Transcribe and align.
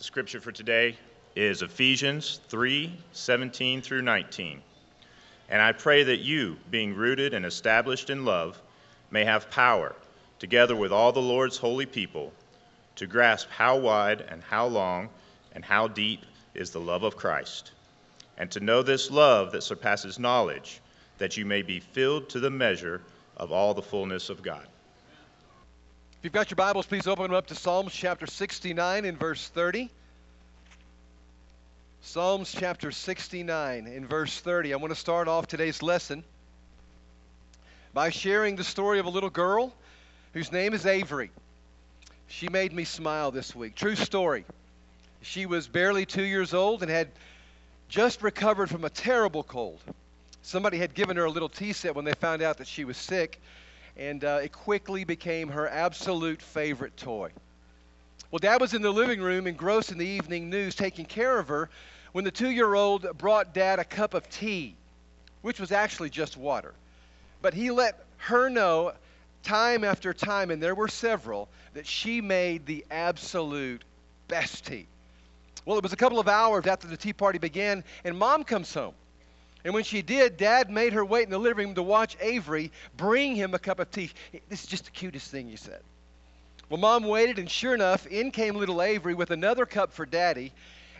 The 0.00 0.04
scripture 0.04 0.40
for 0.40 0.50
today 0.50 0.96
is 1.36 1.60
Ephesians 1.60 2.40
3 2.48 2.90
17 3.12 3.82
through 3.82 4.00
19. 4.00 4.62
And 5.50 5.60
I 5.60 5.72
pray 5.72 6.04
that 6.04 6.20
you, 6.20 6.56
being 6.70 6.94
rooted 6.94 7.34
and 7.34 7.44
established 7.44 8.08
in 8.08 8.24
love, 8.24 8.58
may 9.10 9.26
have 9.26 9.50
power, 9.50 9.94
together 10.38 10.74
with 10.74 10.90
all 10.90 11.12
the 11.12 11.20
Lord's 11.20 11.58
holy 11.58 11.84
people, 11.84 12.32
to 12.96 13.06
grasp 13.06 13.50
how 13.50 13.76
wide 13.76 14.22
and 14.22 14.42
how 14.42 14.68
long 14.68 15.10
and 15.52 15.62
how 15.62 15.86
deep 15.86 16.24
is 16.54 16.70
the 16.70 16.80
love 16.80 17.02
of 17.02 17.18
Christ, 17.18 17.72
and 18.38 18.50
to 18.52 18.60
know 18.60 18.82
this 18.82 19.10
love 19.10 19.52
that 19.52 19.64
surpasses 19.64 20.18
knowledge, 20.18 20.80
that 21.18 21.36
you 21.36 21.44
may 21.44 21.60
be 21.60 21.78
filled 21.78 22.30
to 22.30 22.40
the 22.40 22.48
measure 22.48 23.02
of 23.36 23.52
all 23.52 23.74
the 23.74 23.82
fullness 23.82 24.30
of 24.30 24.42
God. 24.42 24.66
If 26.20 26.24
you've 26.24 26.34
got 26.34 26.50
your 26.50 26.56
Bibles, 26.56 26.84
please 26.84 27.06
open 27.06 27.22
them 27.22 27.34
up 27.34 27.46
to 27.46 27.54
Psalms 27.54 27.94
chapter 27.94 28.26
69 28.26 29.06
in 29.06 29.16
verse 29.16 29.48
30. 29.48 29.88
Psalms 32.02 32.54
chapter 32.54 32.92
69 32.92 33.86
in 33.86 34.06
verse 34.06 34.38
30. 34.38 34.74
I 34.74 34.76
want 34.76 34.92
to 34.92 35.00
start 35.00 35.28
off 35.28 35.46
today's 35.46 35.82
lesson 35.82 36.22
by 37.94 38.10
sharing 38.10 38.56
the 38.56 38.64
story 38.64 38.98
of 38.98 39.06
a 39.06 39.08
little 39.08 39.30
girl 39.30 39.72
whose 40.34 40.52
name 40.52 40.74
is 40.74 40.84
Avery. 40.84 41.30
She 42.28 42.50
made 42.50 42.74
me 42.74 42.84
smile 42.84 43.30
this 43.30 43.56
week. 43.56 43.74
True 43.74 43.96
story. 43.96 44.44
She 45.22 45.46
was 45.46 45.68
barely 45.68 46.04
two 46.04 46.24
years 46.24 46.52
old 46.52 46.82
and 46.82 46.90
had 46.90 47.08
just 47.88 48.22
recovered 48.22 48.68
from 48.68 48.84
a 48.84 48.90
terrible 48.90 49.42
cold. 49.42 49.80
Somebody 50.42 50.76
had 50.76 50.92
given 50.92 51.16
her 51.16 51.24
a 51.24 51.30
little 51.30 51.48
tea 51.48 51.72
set 51.72 51.94
when 51.94 52.04
they 52.04 52.12
found 52.12 52.42
out 52.42 52.58
that 52.58 52.66
she 52.66 52.84
was 52.84 52.98
sick, 52.98 53.40
and 53.96 54.24
uh, 54.24 54.40
it 54.42 54.52
quickly 54.52 55.04
became 55.04 55.48
her 55.48 55.68
absolute 55.68 56.42
favorite 56.42 56.96
toy. 56.96 57.30
Well, 58.30 58.38
Dad 58.38 58.60
was 58.60 58.74
in 58.74 58.82
the 58.82 58.92
living 58.92 59.20
room 59.20 59.46
engrossed 59.46 59.90
in 59.90 59.98
the 59.98 60.06
evening 60.06 60.50
news 60.50 60.74
taking 60.74 61.04
care 61.04 61.38
of 61.38 61.48
her 61.48 61.68
when 62.12 62.24
the 62.24 62.30
two 62.30 62.50
year 62.50 62.74
old 62.74 63.06
brought 63.18 63.54
Dad 63.54 63.78
a 63.78 63.84
cup 63.84 64.14
of 64.14 64.28
tea, 64.30 64.76
which 65.42 65.58
was 65.58 65.72
actually 65.72 66.10
just 66.10 66.36
water. 66.36 66.74
But 67.42 67.54
he 67.54 67.70
let 67.70 68.04
her 68.18 68.48
know 68.48 68.92
time 69.42 69.84
after 69.84 70.12
time, 70.12 70.50
and 70.50 70.62
there 70.62 70.74
were 70.74 70.88
several, 70.88 71.48
that 71.74 71.86
she 71.86 72.20
made 72.20 72.66
the 72.66 72.84
absolute 72.90 73.82
best 74.28 74.66
tea. 74.66 74.86
Well, 75.64 75.78
it 75.78 75.82
was 75.82 75.92
a 75.92 75.96
couple 75.96 76.18
of 76.18 76.28
hours 76.28 76.66
after 76.66 76.86
the 76.86 76.96
tea 76.96 77.12
party 77.12 77.38
began, 77.38 77.84
and 78.04 78.18
Mom 78.18 78.44
comes 78.44 78.72
home. 78.72 78.94
And 79.64 79.74
when 79.74 79.84
she 79.84 80.02
did, 80.02 80.36
Dad 80.36 80.70
made 80.70 80.94
her 80.94 81.04
wait 81.04 81.24
in 81.24 81.30
the 81.30 81.38
living 81.38 81.66
room 81.68 81.74
to 81.74 81.82
watch 81.82 82.16
Avery 82.20 82.72
bring 82.96 83.34
him 83.34 83.54
a 83.54 83.58
cup 83.58 83.78
of 83.78 83.90
tea. 83.90 84.10
This 84.48 84.62
is 84.62 84.66
just 84.66 84.86
the 84.86 84.90
cutest 84.90 85.30
thing, 85.30 85.48
you 85.48 85.56
said. 85.56 85.82
Well, 86.68 86.80
mom 86.80 87.04
waited, 87.04 87.38
and 87.38 87.50
sure 87.50 87.74
enough, 87.74 88.06
in 88.06 88.30
came 88.30 88.54
little 88.54 88.80
Avery 88.80 89.14
with 89.14 89.30
another 89.30 89.66
cup 89.66 89.92
for 89.92 90.06
daddy, 90.06 90.52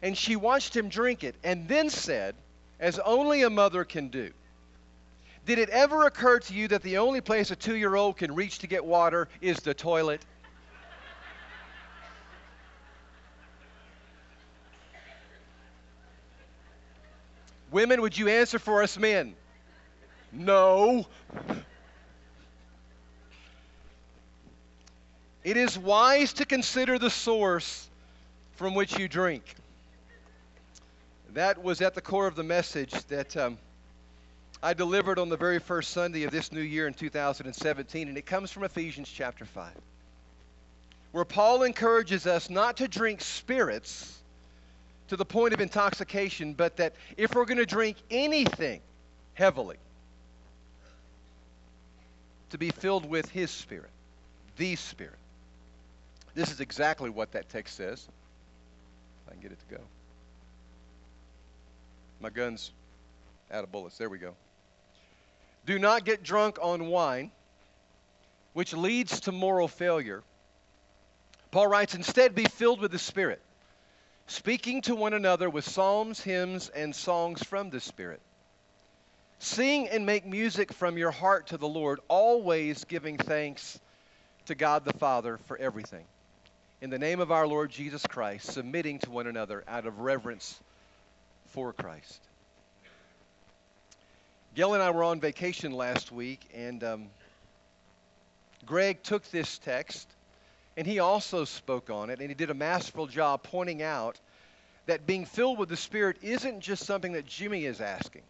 and 0.03 0.19
she 0.19 0.36
watched 0.36 0.77
him 0.77 0.88
drink 0.88 1.25
it, 1.25 1.36
and 1.44 1.69
then 1.69 1.91
said, 1.91 2.34
as 2.81 2.98
only 2.98 3.42
a 3.42 3.50
mother 3.50 3.84
can 3.84 4.08
do, 4.08 4.33
Did 5.47 5.58
it 5.58 5.69
ever 5.70 6.06
occur 6.06 6.38
to 6.41 6.55
you 6.55 6.69
that 6.69 6.83
the 6.83 6.98
only 6.98 7.20
place 7.20 7.50
a 7.50 7.56
two 7.56 7.77
year 7.77 7.94
old 7.94 8.16
can 8.16 8.34
reach 8.34 8.58
to 8.58 8.66
get 8.66 8.84
water 8.84 9.28
is 9.41 9.58
the 9.58 9.75
toilet? 9.75 10.20
Women, 17.70 18.02
would 18.02 18.18
you 18.18 18.28
answer 18.28 18.58
for 18.58 18.82
us 18.82 18.98
men? 18.98 19.34
No. 20.32 21.06
It 25.44 25.56
is 25.56 25.78
wise 25.78 26.32
to 26.34 26.44
consider 26.44 26.98
the 26.98 27.10
source 27.10 27.88
from 28.56 28.74
which 28.74 28.98
you 28.98 29.08
drink. 29.08 29.54
That 31.32 31.62
was 31.62 31.80
at 31.80 31.94
the 31.94 32.00
core 32.00 32.26
of 32.26 32.34
the 32.34 32.42
message 32.42 32.92
that 33.04 33.36
um, 33.36 33.56
I 34.62 34.74
delivered 34.74 35.18
on 35.18 35.28
the 35.28 35.36
very 35.36 35.60
first 35.60 35.92
Sunday 35.92 36.24
of 36.24 36.32
this 36.32 36.50
new 36.52 36.60
year 36.60 36.88
in 36.88 36.94
2017, 36.94 38.09
and 38.09 38.19
it 38.19 38.26
comes 38.26 38.50
from 38.50 38.64
Ephesians 38.64 39.09
chapter 39.09 39.44
5, 39.44 39.72
where 41.12 41.25
Paul 41.25 41.62
encourages 41.62 42.26
us 42.26 42.50
not 42.50 42.78
to 42.78 42.88
drink 42.88 43.20
spirits 43.20 44.19
to 45.10 45.16
the 45.16 45.25
point 45.25 45.53
of 45.53 45.60
intoxication, 45.60 46.54
but 46.54 46.76
that 46.76 46.94
if 47.16 47.34
we're 47.34 47.44
going 47.44 47.59
to 47.59 47.66
drink 47.66 47.97
anything 48.12 48.81
heavily, 49.34 49.76
to 52.50 52.59
be 52.59 52.71
filled 52.71 53.09
with 53.09 53.28
His 53.31 53.50
Spirit, 53.50 53.91
the 54.56 54.76
Spirit. 54.76 55.19
This 56.34 56.53
is 56.53 56.60
exactly 56.60 57.10
what 57.10 57.32
that 57.32 57.48
text 57.48 57.76
says. 57.76 58.06
If 59.26 59.31
I 59.31 59.32
can 59.32 59.43
get 59.43 59.50
it 59.50 59.59
to 59.69 59.75
go. 59.75 59.82
My 62.21 62.31
gun's 62.31 62.71
out 63.50 63.65
of 63.65 63.72
bullets. 63.72 63.98
There 63.98 64.09
we 64.09 64.19
go. 64.19 64.34
Do 65.66 65.81
not 65.81 66.04
get 66.04 66.22
drunk 66.22 66.59
on 66.62 66.87
wine, 66.87 67.32
which 68.53 68.75
leads 68.75 69.19
to 69.22 69.32
moral 69.32 69.66
failure. 69.66 70.22
Paul 71.50 71.66
writes, 71.66 71.97
instead 71.97 72.37
be 72.37 72.44
filled 72.44 72.81
with 72.81 72.92
the 72.92 72.98
Spirit, 72.98 73.42
speaking 74.30 74.80
to 74.80 74.94
one 74.94 75.12
another 75.12 75.50
with 75.50 75.68
psalms, 75.68 76.20
hymns, 76.20 76.68
and 76.68 76.94
songs 76.94 77.42
from 77.42 77.68
the 77.68 77.80
Spirit. 77.80 78.20
Sing 79.41 79.88
and 79.88 80.06
make 80.06 80.24
music 80.24 80.72
from 80.72 80.96
your 80.96 81.10
heart 81.10 81.48
to 81.48 81.56
the 81.56 81.66
Lord, 81.66 81.98
always 82.06 82.84
giving 82.84 83.18
thanks 83.18 83.80
to 84.46 84.54
God 84.54 84.84
the 84.84 84.92
Father 84.92 85.38
for 85.46 85.56
everything 85.56 86.04
in 86.80 86.91
the 86.91 86.98
name 86.98 87.18
of 87.18 87.32
our 87.32 87.46
Lord 87.46 87.70
Jesus 87.72 88.06
Christ, 88.06 88.52
submitting 88.52 89.00
to 89.00 89.10
one 89.10 89.26
another 89.26 89.64
out 89.66 89.84
of 89.84 89.98
reverence 89.98 90.60
for 91.47 91.72
Christ. 91.72 92.20
Gail 94.54 94.74
and 94.74 94.82
I 94.82 94.91
were 94.91 95.04
on 95.04 95.18
vacation 95.20 95.72
last 95.72 96.12
week, 96.12 96.41
and 96.54 96.84
um, 96.84 97.06
Greg 98.64 99.02
took 99.02 99.28
this 99.30 99.58
text 99.58 100.08
and 100.80 100.86
he 100.86 100.98
also 100.98 101.44
spoke 101.44 101.91
on 101.91 102.08
it, 102.08 102.20
and 102.20 102.30
he 102.30 102.34
did 102.34 102.48
a 102.48 102.54
masterful 102.54 103.06
job 103.06 103.42
pointing 103.42 103.82
out 103.82 104.18
that 104.86 105.06
being 105.06 105.26
filled 105.26 105.58
with 105.58 105.68
the 105.68 105.76
Spirit 105.76 106.16
isn't 106.22 106.62
just 106.62 106.86
something 106.86 107.12
that 107.12 107.26
Jimmy 107.26 107.66
is 107.66 107.82
asking, 107.82 108.22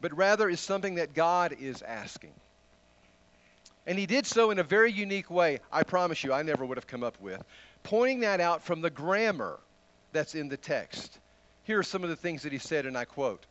but 0.00 0.16
rather 0.16 0.48
is 0.48 0.60
something 0.60 0.94
that 0.94 1.14
God 1.14 1.56
is 1.58 1.82
asking. 1.82 2.30
And 3.88 3.98
he 3.98 4.06
did 4.06 4.24
so 4.24 4.52
in 4.52 4.60
a 4.60 4.62
very 4.62 4.92
unique 4.92 5.32
way, 5.32 5.58
I 5.72 5.82
promise 5.82 6.22
you, 6.22 6.32
I 6.32 6.42
never 6.42 6.64
would 6.64 6.76
have 6.76 6.86
come 6.86 7.02
up 7.02 7.20
with, 7.20 7.42
pointing 7.82 8.20
that 8.20 8.38
out 8.38 8.62
from 8.62 8.82
the 8.82 8.90
grammar 8.90 9.58
that's 10.12 10.36
in 10.36 10.48
the 10.48 10.56
text. 10.56 11.18
Here 11.64 11.80
are 11.80 11.82
some 11.82 12.04
of 12.04 12.08
the 12.08 12.14
things 12.14 12.42
that 12.42 12.52
he 12.52 12.58
said, 12.58 12.86
and 12.86 12.96
I 12.96 13.04
quote 13.04 13.44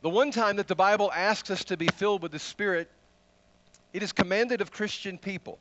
The 0.00 0.10
one 0.10 0.32
time 0.32 0.56
that 0.56 0.66
the 0.66 0.74
Bible 0.74 1.12
asks 1.12 1.48
us 1.48 1.62
to 1.66 1.76
be 1.76 1.90
filled 1.90 2.24
with 2.24 2.32
the 2.32 2.40
Spirit, 2.40 2.90
it 3.92 4.02
is 4.02 4.12
commanded 4.12 4.60
of 4.60 4.70
Christian 4.70 5.18
people, 5.18 5.58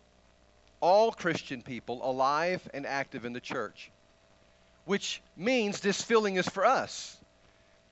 all 0.80 1.12
Christian 1.12 1.62
people, 1.62 2.02
alive 2.04 2.68
and 2.74 2.86
active 2.86 3.26
in 3.26 3.34
the 3.34 3.40
church, 3.40 3.92
which 4.86 5.22
means 5.36 5.80
this 5.80 6.02
filling 6.02 6.38
is 6.38 6.48
for 6.48 6.66
us. 6.66 7.18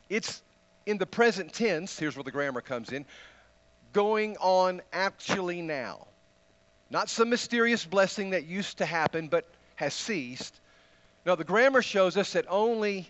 It's 0.10 0.42
in 0.86 0.98
the 0.98 1.06
present 1.06 1.54
tense, 1.54 2.00
here's 2.00 2.16
where 2.16 2.24
the 2.24 2.32
grammar 2.32 2.62
comes 2.62 2.92
in 2.92 3.06
going 3.94 4.38
on 4.38 4.82
actually 4.94 5.62
now. 5.62 6.08
Not 6.90 7.10
some 7.10 7.30
mysterious 7.30 7.86
blessing 7.86 8.32
that 8.32 8.46
used 8.46 8.80
to 8.80 8.86
happen 8.86 9.28
but 9.28 9.46
has 9.76 9.94
ceased. 9.94 10.60
Now 11.26 11.36
the 11.36 11.44
grammar 11.44 11.82
shows 11.82 12.18
us 12.18 12.34
that 12.34 12.46
only 12.50 13.10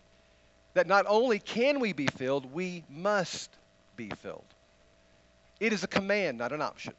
that 0.73 0.87
not 0.87 1.05
only 1.07 1.39
can 1.39 1.79
we 1.79 1.93
be 1.93 2.07
filled, 2.07 2.53
we 2.53 2.83
must 2.89 3.49
be 3.95 4.09
filled. 4.21 4.45
It 5.59 5.73
is 5.73 5.83
a 5.83 5.87
command, 5.87 6.37
not 6.37 6.51
an 6.51 6.61
option. 6.61 6.93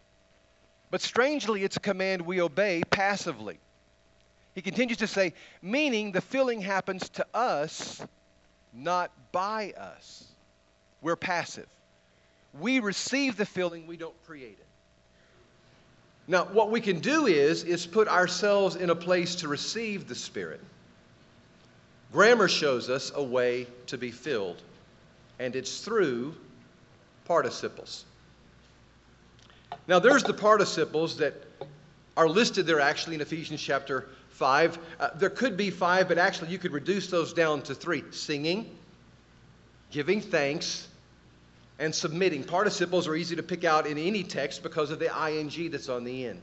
But 0.90 1.00
strangely, 1.00 1.62
it's 1.62 1.76
a 1.76 1.80
command 1.80 2.22
we 2.22 2.40
obey 2.40 2.82
passively. 2.90 3.58
He 4.54 4.62
continues 4.62 4.98
to 4.98 5.06
say, 5.06 5.34
meaning 5.62 6.12
the 6.12 6.20
filling 6.20 6.60
happens 6.60 7.08
to 7.10 7.26
us, 7.32 8.02
not 8.72 9.12
by 9.30 9.72
us. 9.78 10.24
We're 11.00 11.16
passive. 11.16 11.68
We 12.58 12.80
receive 12.80 13.36
the 13.36 13.46
filling, 13.46 13.86
we 13.86 13.96
don't 13.96 14.20
create 14.26 14.58
it. 14.58 14.66
Now, 16.26 16.44
what 16.44 16.70
we 16.70 16.80
can 16.80 17.00
do 17.00 17.26
is, 17.26 17.62
is 17.64 17.86
put 17.86 18.08
ourselves 18.08 18.76
in 18.76 18.90
a 18.90 18.94
place 18.94 19.36
to 19.36 19.48
receive 19.48 20.08
the 20.08 20.14
Spirit. 20.14 20.60
Grammar 22.12 22.48
shows 22.48 22.90
us 22.90 23.12
a 23.14 23.22
way 23.22 23.68
to 23.86 23.96
be 23.96 24.10
filled, 24.10 24.60
and 25.38 25.54
it's 25.54 25.80
through 25.80 26.34
participles. 27.24 28.04
Now, 29.88 29.98
there's 29.98 30.22
the 30.22 30.34
participles 30.34 31.16
that 31.18 31.34
are 32.16 32.28
listed 32.28 32.66
there 32.66 32.80
actually 32.80 33.14
in 33.14 33.20
Ephesians 33.20 33.60
chapter 33.60 34.08
5. 34.30 34.78
Uh, 34.98 35.10
there 35.16 35.30
could 35.30 35.56
be 35.56 35.70
five, 35.70 36.08
but 36.08 36.18
actually 36.18 36.50
you 36.50 36.58
could 36.58 36.72
reduce 36.72 37.08
those 37.08 37.32
down 37.32 37.62
to 37.62 37.74
three 37.74 38.04
singing, 38.10 38.74
giving 39.90 40.20
thanks, 40.20 40.88
and 41.78 41.94
submitting. 41.94 42.44
Participles 42.44 43.08
are 43.08 43.16
easy 43.16 43.34
to 43.36 43.42
pick 43.42 43.64
out 43.64 43.86
in 43.86 43.98
any 43.98 44.22
text 44.22 44.62
because 44.62 44.90
of 44.90 44.98
the 44.98 45.10
ing 45.28 45.70
that's 45.70 45.88
on 45.88 46.04
the 46.04 46.26
end. 46.26 46.40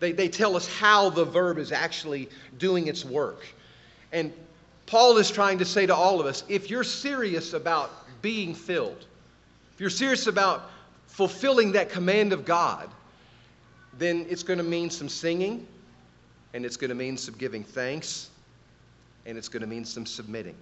They, 0.00 0.12
they 0.12 0.28
tell 0.28 0.56
us 0.56 0.68
how 0.78 1.10
the 1.10 1.24
verb 1.24 1.58
is 1.58 1.72
actually 1.72 2.28
doing 2.58 2.86
its 2.86 3.04
work. 3.04 3.46
And 4.12 4.32
Paul 4.86 5.16
is 5.18 5.30
trying 5.30 5.58
to 5.58 5.64
say 5.64 5.86
to 5.86 5.94
all 5.94 6.20
of 6.20 6.26
us 6.26 6.44
if 6.48 6.70
you're 6.70 6.84
serious 6.84 7.52
about 7.52 7.90
being 8.22 8.54
filled, 8.54 9.04
if 9.74 9.80
you're 9.80 9.90
serious 9.90 10.26
about 10.26 10.70
fulfilling 11.08 11.72
that 11.72 11.90
command 11.90 12.32
of 12.32 12.44
God, 12.44 12.88
then 13.98 14.24
it's 14.30 14.44
going 14.44 14.58
to 14.58 14.64
mean 14.64 14.88
some 14.88 15.08
singing, 15.08 15.66
and 16.54 16.64
it's 16.64 16.76
going 16.76 16.90
to 16.90 16.94
mean 16.94 17.16
some 17.16 17.34
giving 17.34 17.64
thanks, 17.64 18.30
and 19.26 19.36
it's 19.36 19.48
going 19.48 19.62
to 19.62 19.66
mean 19.66 19.84
some 19.84 20.06
submitting. 20.06 20.54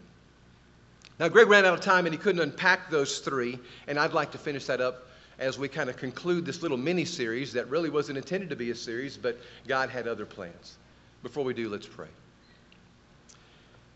Now, 1.18 1.28
Greg 1.28 1.48
ran 1.48 1.64
out 1.64 1.74
of 1.74 1.80
time 1.80 2.06
and 2.06 2.14
he 2.14 2.18
couldn't 2.18 2.42
unpack 2.42 2.90
those 2.90 3.18
three, 3.18 3.58
and 3.86 3.98
I'd 3.98 4.12
like 4.12 4.32
to 4.32 4.38
finish 4.38 4.66
that 4.66 4.80
up 4.80 5.08
as 5.38 5.58
we 5.58 5.68
kind 5.68 5.90
of 5.90 5.96
conclude 5.96 6.46
this 6.46 6.62
little 6.62 6.76
mini 6.76 7.04
series 7.04 7.52
that 7.52 7.68
really 7.68 7.90
wasn't 7.90 8.18
intended 8.18 8.50
to 8.50 8.56
be 8.56 8.70
a 8.70 8.74
series, 8.74 9.16
but 9.16 9.38
God 9.66 9.90
had 9.90 10.08
other 10.08 10.26
plans. 10.26 10.76
Before 11.22 11.44
we 11.44 11.54
do, 11.54 11.68
let's 11.68 11.86
pray. 11.86 12.08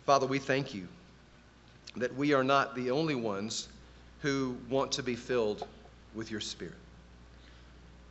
Father, 0.05 0.27
we 0.27 0.39
thank 0.39 0.75
you 0.75 0.87
that 1.97 2.15
we 2.15 2.33
are 2.35 2.45
not 2.45 2.75
the 2.75 2.91
only 2.91 3.15
ones 3.15 3.69
who 4.21 4.57
want 4.69 4.93
to 4.93 5.03
be 5.03 5.15
filled 5.15 5.67
with 6.15 6.31
your 6.31 6.41
Spirit. 6.41 6.75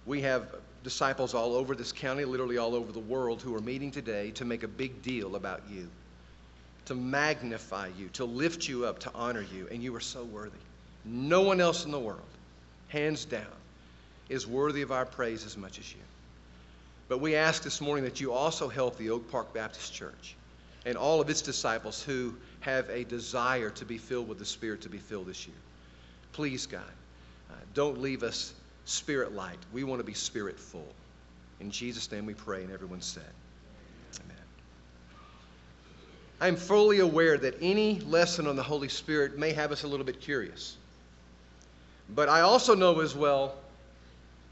We 0.06 0.22
have 0.22 0.48
disciples 0.84 1.34
all 1.34 1.56
over 1.56 1.76
this 1.76 1.92
county, 1.92 2.26
literally 2.26 2.58
all 2.58 2.74
over 2.76 2.92
the 2.92 3.00
world, 3.00 3.42
who 3.42 3.56
are 3.56 3.62
meeting 3.62 3.92
today 3.92 4.32
to 4.32 4.46
make 4.46 4.64
a 4.64 4.68
big 4.68 5.02
deal 5.02 5.36
about 5.36 5.62
you, 5.70 5.88
to 6.86 6.96
magnify 6.96 7.90
you, 7.98 8.08
to 8.14 8.26
lift 8.26 8.68
you 8.68 8.86
up, 8.86 9.00
to 9.00 9.12
honor 9.14 9.46
you, 9.54 9.68
and 9.72 9.84
you 9.84 9.96
are 9.96 10.02
so 10.02 10.24
worthy. 10.24 10.58
No 11.06 11.42
one 11.42 11.62
else 11.62 11.86
in 11.86 11.92
the 11.92 12.00
world, 12.00 12.22
hands 12.88 13.26
down, 13.26 13.46
is 14.30 14.48
worthy 14.48 14.82
of 14.82 14.92
our 14.92 15.06
praise 15.06 15.46
as 15.46 15.58
much 15.58 15.80
as 15.80 15.92
you. 15.92 16.00
But 17.08 17.20
we 17.20 17.36
ask 17.36 17.64
this 17.64 17.82
morning 17.82 18.04
that 18.06 18.22
you 18.22 18.32
also 18.32 18.70
help 18.70 18.98
the 18.98 19.10
Oak 19.10 19.30
Park 19.32 19.54
Baptist 19.54 19.94
Church 19.94 20.36
and 20.86 20.98
all 20.98 21.20
of 21.20 21.30
its 21.30 21.42
disciples 21.42 22.02
who 22.02 22.36
have 22.62 22.90
a 22.90 23.04
desire 23.04 23.70
to 23.72 23.86
be 23.86 23.98
filled 23.98 24.28
with 24.28 24.40
the 24.40 24.46
Spirit 24.46 24.82
to 24.82 24.90
be 24.90 25.00
filled 25.00 25.28
this 25.28 25.48
year. 25.48 25.58
Please, 26.34 26.66
God, 26.66 26.84
uh, 27.50 27.54
don't 27.74 28.00
leave 28.00 28.24
us 28.24 28.54
spirit 28.86 29.34
light. 29.34 29.60
We 29.72 29.84
want 29.84 30.00
to 30.00 30.04
be 30.04 30.14
spirit 30.14 30.60
full. 30.60 30.94
In 31.60 31.72
Jesus' 31.72 32.12
name 32.12 32.26
we 32.26 32.34
pray, 32.34 32.64
and 32.64 32.72
everyone 32.72 33.02
said, 33.02 33.24
Amen. 34.24 34.38
I 36.40 36.48
am 36.48 36.56
fully 36.56 37.00
aware 37.00 37.38
that 37.38 37.56
any 37.62 38.00
lesson 38.02 38.48
on 38.48 38.56
the 38.56 38.64
Holy 38.64 38.90
Spirit 38.90 39.38
may 39.38 39.52
have 39.54 39.72
us 39.72 39.84
a 39.84 39.88
little 39.88 40.06
bit 40.06 40.22
curious. 40.22 40.78
But 42.10 42.30
I 42.30 42.42
also 42.42 42.74
know 42.76 43.02
as 43.02 43.16
well, 43.16 43.56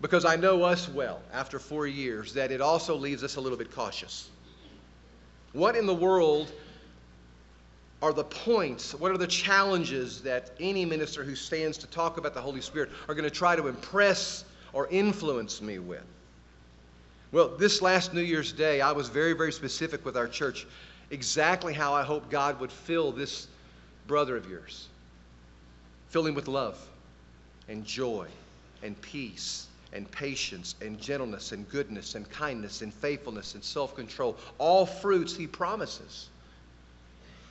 because 0.01 0.25
I 0.25 0.35
know 0.35 0.63
us 0.63 0.87
well 0.87 1.21
after 1.33 1.59
four 1.59 1.87
years, 1.87 2.33
that 2.33 2.51
it 2.51 2.61
also 2.61 2.95
leaves 2.95 3.23
us 3.23 3.37
a 3.37 3.41
little 3.41 3.57
bit 3.57 3.73
cautious. 3.73 4.29
What 5.53 5.75
in 5.75 5.85
the 5.87 5.95
world 5.95 6.51
are 8.01 8.13
the 8.13 8.23
points, 8.23 8.93
what 8.93 9.11
are 9.11 9.17
the 9.17 9.27
challenges 9.27 10.21
that 10.21 10.51
any 10.59 10.85
minister 10.85 11.23
who 11.23 11.35
stands 11.35 11.77
to 11.79 11.87
talk 11.87 12.17
about 12.17 12.33
the 12.33 12.41
Holy 12.41 12.61
Spirit 12.61 12.89
are 13.07 13.15
going 13.15 13.23
to 13.23 13.31
try 13.31 13.55
to 13.55 13.67
impress 13.67 14.45
or 14.73 14.87
influence 14.89 15.61
me 15.61 15.79
with? 15.79 16.03
Well, 17.31 17.49
this 17.49 17.81
last 17.81 18.13
New 18.13 18.21
Year's 18.21 18.53
Day, 18.53 18.81
I 18.81 18.91
was 18.91 19.09
very, 19.09 19.33
very 19.33 19.51
specific 19.51 20.05
with 20.05 20.15
our 20.15 20.27
church 20.27 20.67
exactly 21.09 21.73
how 21.73 21.93
I 21.93 22.03
hope 22.03 22.29
God 22.29 22.59
would 22.59 22.71
fill 22.71 23.11
this 23.11 23.47
brother 24.05 24.37
of 24.37 24.49
yours. 24.49 24.87
Fill 26.09 26.25
him 26.25 26.35
with 26.35 26.47
love 26.47 26.77
and 27.67 27.83
joy 27.83 28.27
and 28.83 28.99
peace 29.01 29.67
and 29.91 30.09
patience 30.11 30.75
and 30.81 30.99
gentleness 31.01 31.51
and 31.51 31.67
goodness 31.69 32.15
and 32.15 32.29
kindness 32.29 32.81
and 32.81 32.93
faithfulness 32.93 33.55
and 33.55 33.63
self 33.63 33.95
control. 33.95 34.37
All 34.57 34.85
fruits 34.85 35.35
he 35.35 35.47
promises 35.47 36.29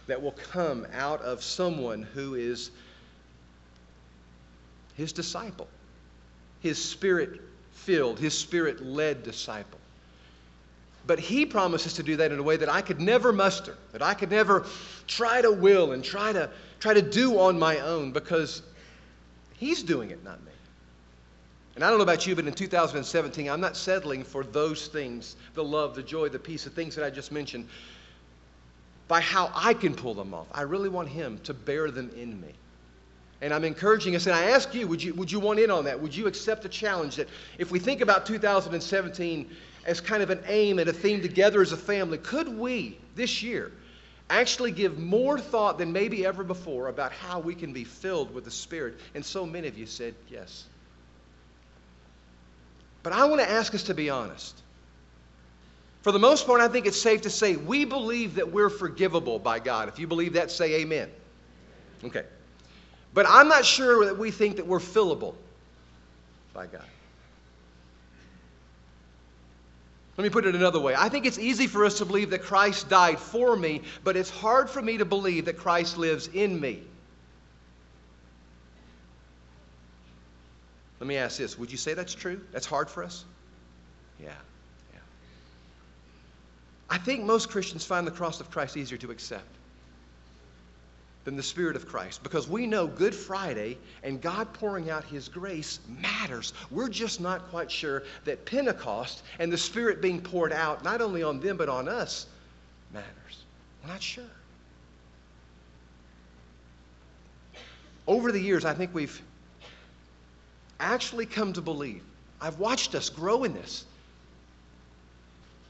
that 0.06 0.22
will 0.22 0.32
come 0.32 0.86
out 0.94 1.20
of 1.22 1.42
someone 1.42 2.02
who 2.02 2.34
is 2.34 2.70
his 4.96 5.12
disciple, 5.12 5.68
his 6.60 6.82
spirit 6.82 7.40
filled, 7.72 8.18
his 8.18 8.36
spirit 8.36 8.84
led 8.84 9.22
disciple. 9.22 9.78
But 11.06 11.20
he 11.20 11.46
promises 11.46 11.94
to 11.94 12.02
do 12.02 12.16
that 12.16 12.32
in 12.32 12.38
a 12.38 12.42
way 12.42 12.56
that 12.56 12.68
I 12.68 12.82
could 12.82 13.00
never 13.00 13.32
muster, 13.32 13.76
that 13.92 14.02
I 14.02 14.14
could 14.14 14.30
never 14.30 14.66
try 15.06 15.40
to 15.40 15.52
will 15.52 15.92
and 15.92 16.02
try 16.02 16.32
to, 16.32 16.50
try 16.80 16.94
to 16.94 17.02
do 17.02 17.38
on 17.38 17.58
my 17.58 17.78
own 17.78 18.10
because 18.10 18.62
he's 19.54 19.82
doing 19.82 20.10
it, 20.10 20.24
not 20.24 20.42
me. 20.44 20.50
And 21.76 21.84
I 21.84 21.90
don't 21.90 21.98
know 21.98 22.04
about 22.04 22.26
you, 22.26 22.34
but 22.34 22.46
in 22.46 22.54
2017, 22.54 23.48
I'm 23.48 23.60
not 23.60 23.76
settling 23.76 24.24
for 24.24 24.42
those 24.42 24.88
things 24.88 25.36
the 25.54 25.62
love, 25.62 25.94
the 25.94 26.02
joy, 26.02 26.28
the 26.28 26.38
peace, 26.38 26.64
the 26.64 26.70
things 26.70 26.96
that 26.96 27.04
I 27.04 27.10
just 27.10 27.30
mentioned 27.30 27.68
by 29.08 29.20
how 29.20 29.50
I 29.54 29.74
can 29.74 29.94
pull 29.94 30.14
them 30.14 30.34
off. 30.34 30.46
I 30.52 30.62
really 30.62 30.88
want 30.88 31.08
Him 31.08 31.38
to 31.44 31.54
bear 31.54 31.90
them 31.90 32.10
in 32.16 32.40
me. 32.40 32.52
And 33.40 33.52
I'm 33.52 33.64
encouraging 33.64 34.16
us, 34.16 34.26
and 34.26 34.34
I 34.34 34.50
ask 34.50 34.74
you 34.74 34.86
would, 34.88 35.02
you, 35.02 35.14
would 35.14 35.30
you 35.30 35.40
want 35.40 35.58
in 35.58 35.70
on 35.70 35.84
that? 35.84 36.00
Would 36.00 36.16
you 36.16 36.26
accept 36.26 36.62
the 36.62 36.68
challenge 36.68 37.16
that 37.16 37.28
if 37.58 37.70
we 37.70 37.78
think 37.78 38.00
about 38.00 38.26
2017 38.26 39.50
as 39.84 40.00
kind 40.00 40.22
of 40.22 40.30
an 40.30 40.40
aim 40.46 40.78
and 40.78 40.88
a 40.88 40.92
theme 40.92 41.20
together 41.20 41.60
as 41.60 41.72
a 41.72 41.76
family, 41.76 42.18
could 42.18 42.48
we 42.48 42.98
this 43.14 43.42
year 43.42 43.70
actually 44.28 44.72
give 44.72 44.98
more 44.98 45.38
thought 45.38 45.78
than 45.78 45.92
maybe 45.92 46.26
ever 46.26 46.42
before 46.42 46.88
about 46.88 47.12
how 47.12 47.38
we 47.38 47.54
can 47.54 47.72
be 47.72 47.84
filled 47.84 48.34
with 48.34 48.44
the 48.44 48.50
Spirit? 48.50 48.98
And 49.14 49.24
so 49.24 49.44
many 49.44 49.68
of 49.68 49.76
you 49.76 49.86
said 49.86 50.14
yes. 50.30 50.64
But 53.02 53.12
I 53.12 53.26
want 53.26 53.40
to 53.40 53.48
ask 53.48 53.74
us 53.74 53.84
to 53.84 53.94
be 53.94 54.10
honest. 54.10 54.60
For 56.06 56.12
the 56.12 56.20
most 56.20 56.46
part, 56.46 56.60
I 56.60 56.68
think 56.68 56.86
it's 56.86 57.02
safe 57.02 57.22
to 57.22 57.30
say 57.30 57.56
we 57.56 57.84
believe 57.84 58.36
that 58.36 58.52
we're 58.52 58.70
forgivable 58.70 59.40
by 59.40 59.58
God. 59.58 59.88
If 59.88 59.98
you 59.98 60.06
believe 60.06 60.34
that, 60.34 60.52
say 60.52 60.82
amen. 60.82 61.10
Okay. 62.04 62.22
But 63.12 63.26
I'm 63.28 63.48
not 63.48 63.64
sure 63.64 64.04
that 64.04 64.16
we 64.16 64.30
think 64.30 64.54
that 64.58 64.68
we're 64.68 64.78
fillable 64.78 65.34
by 66.54 66.66
God. 66.66 66.84
Let 70.16 70.22
me 70.22 70.30
put 70.30 70.46
it 70.46 70.54
another 70.54 70.78
way. 70.78 70.94
I 70.96 71.08
think 71.08 71.26
it's 71.26 71.40
easy 71.40 71.66
for 71.66 71.84
us 71.84 71.98
to 71.98 72.04
believe 72.04 72.30
that 72.30 72.42
Christ 72.44 72.88
died 72.88 73.18
for 73.18 73.56
me, 73.56 73.82
but 74.04 74.16
it's 74.16 74.30
hard 74.30 74.70
for 74.70 74.80
me 74.80 74.98
to 74.98 75.04
believe 75.04 75.46
that 75.46 75.56
Christ 75.56 75.98
lives 75.98 76.28
in 76.28 76.60
me. 76.60 76.84
Let 81.00 81.08
me 81.08 81.16
ask 81.16 81.36
this 81.36 81.58
Would 81.58 81.72
you 81.72 81.78
say 81.78 81.94
that's 81.94 82.14
true? 82.14 82.40
That's 82.52 82.66
hard 82.66 82.88
for 82.88 83.02
us? 83.02 83.24
Yeah. 84.22 84.30
I 86.88 86.98
think 86.98 87.24
most 87.24 87.50
Christians 87.50 87.84
find 87.84 88.06
the 88.06 88.12
cross 88.12 88.40
of 88.40 88.50
Christ 88.50 88.76
easier 88.76 88.98
to 88.98 89.10
accept 89.10 89.44
than 91.24 91.36
the 91.36 91.42
Spirit 91.42 91.74
of 91.74 91.88
Christ 91.88 92.22
because 92.22 92.48
we 92.48 92.68
know 92.68 92.86
Good 92.86 93.14
Friday 93.14 93.78
and 94.04 94.22
God 94.22 94.52
pouring 94.52 94.90
out 94.90 95.02
His 95.04 95.28
grace 95.28 95.80
matters. 96.00 96.52
We're 96.70 96.88
just 96.88 97.20
not 97.20 97.48
quite 97.50 97.70
sure 97.70 98.04
that 98.24 98.46
Pentecost 98.46 99.24
and 99.40 99.52
the 99.52 99.58
Spirit 99.58 100.00
being 100.00 100.20
poured 100.20 100.52
out, 100.52 100.84
not 100.84 101.00
only 101.00 101.24
on 101.24 101.40
them 101.40 101.56
but 101.56 101.68
on 101.68 101.88
us, 101.88 102.26
matters. 102.92 103.44
We're 103.82 103.90
not 103.90 104.02
sure. 104.02 104.24
Over 108.06 108.30
the 108.30 108.40
years, 108.40 108.64
I 108.64 108.72
think 108.72 108.94
we've 108.94 109.20
actually 110.78 111.26
come 111.26 111.52
to 111.54 111.60
believe. 111.60 112.04
I've 112.40 112.60
watched 112.60 112.94
us 112.94 113.10
grow 113.10 113.42
in 113.42 113.52
this. 113.52 113.84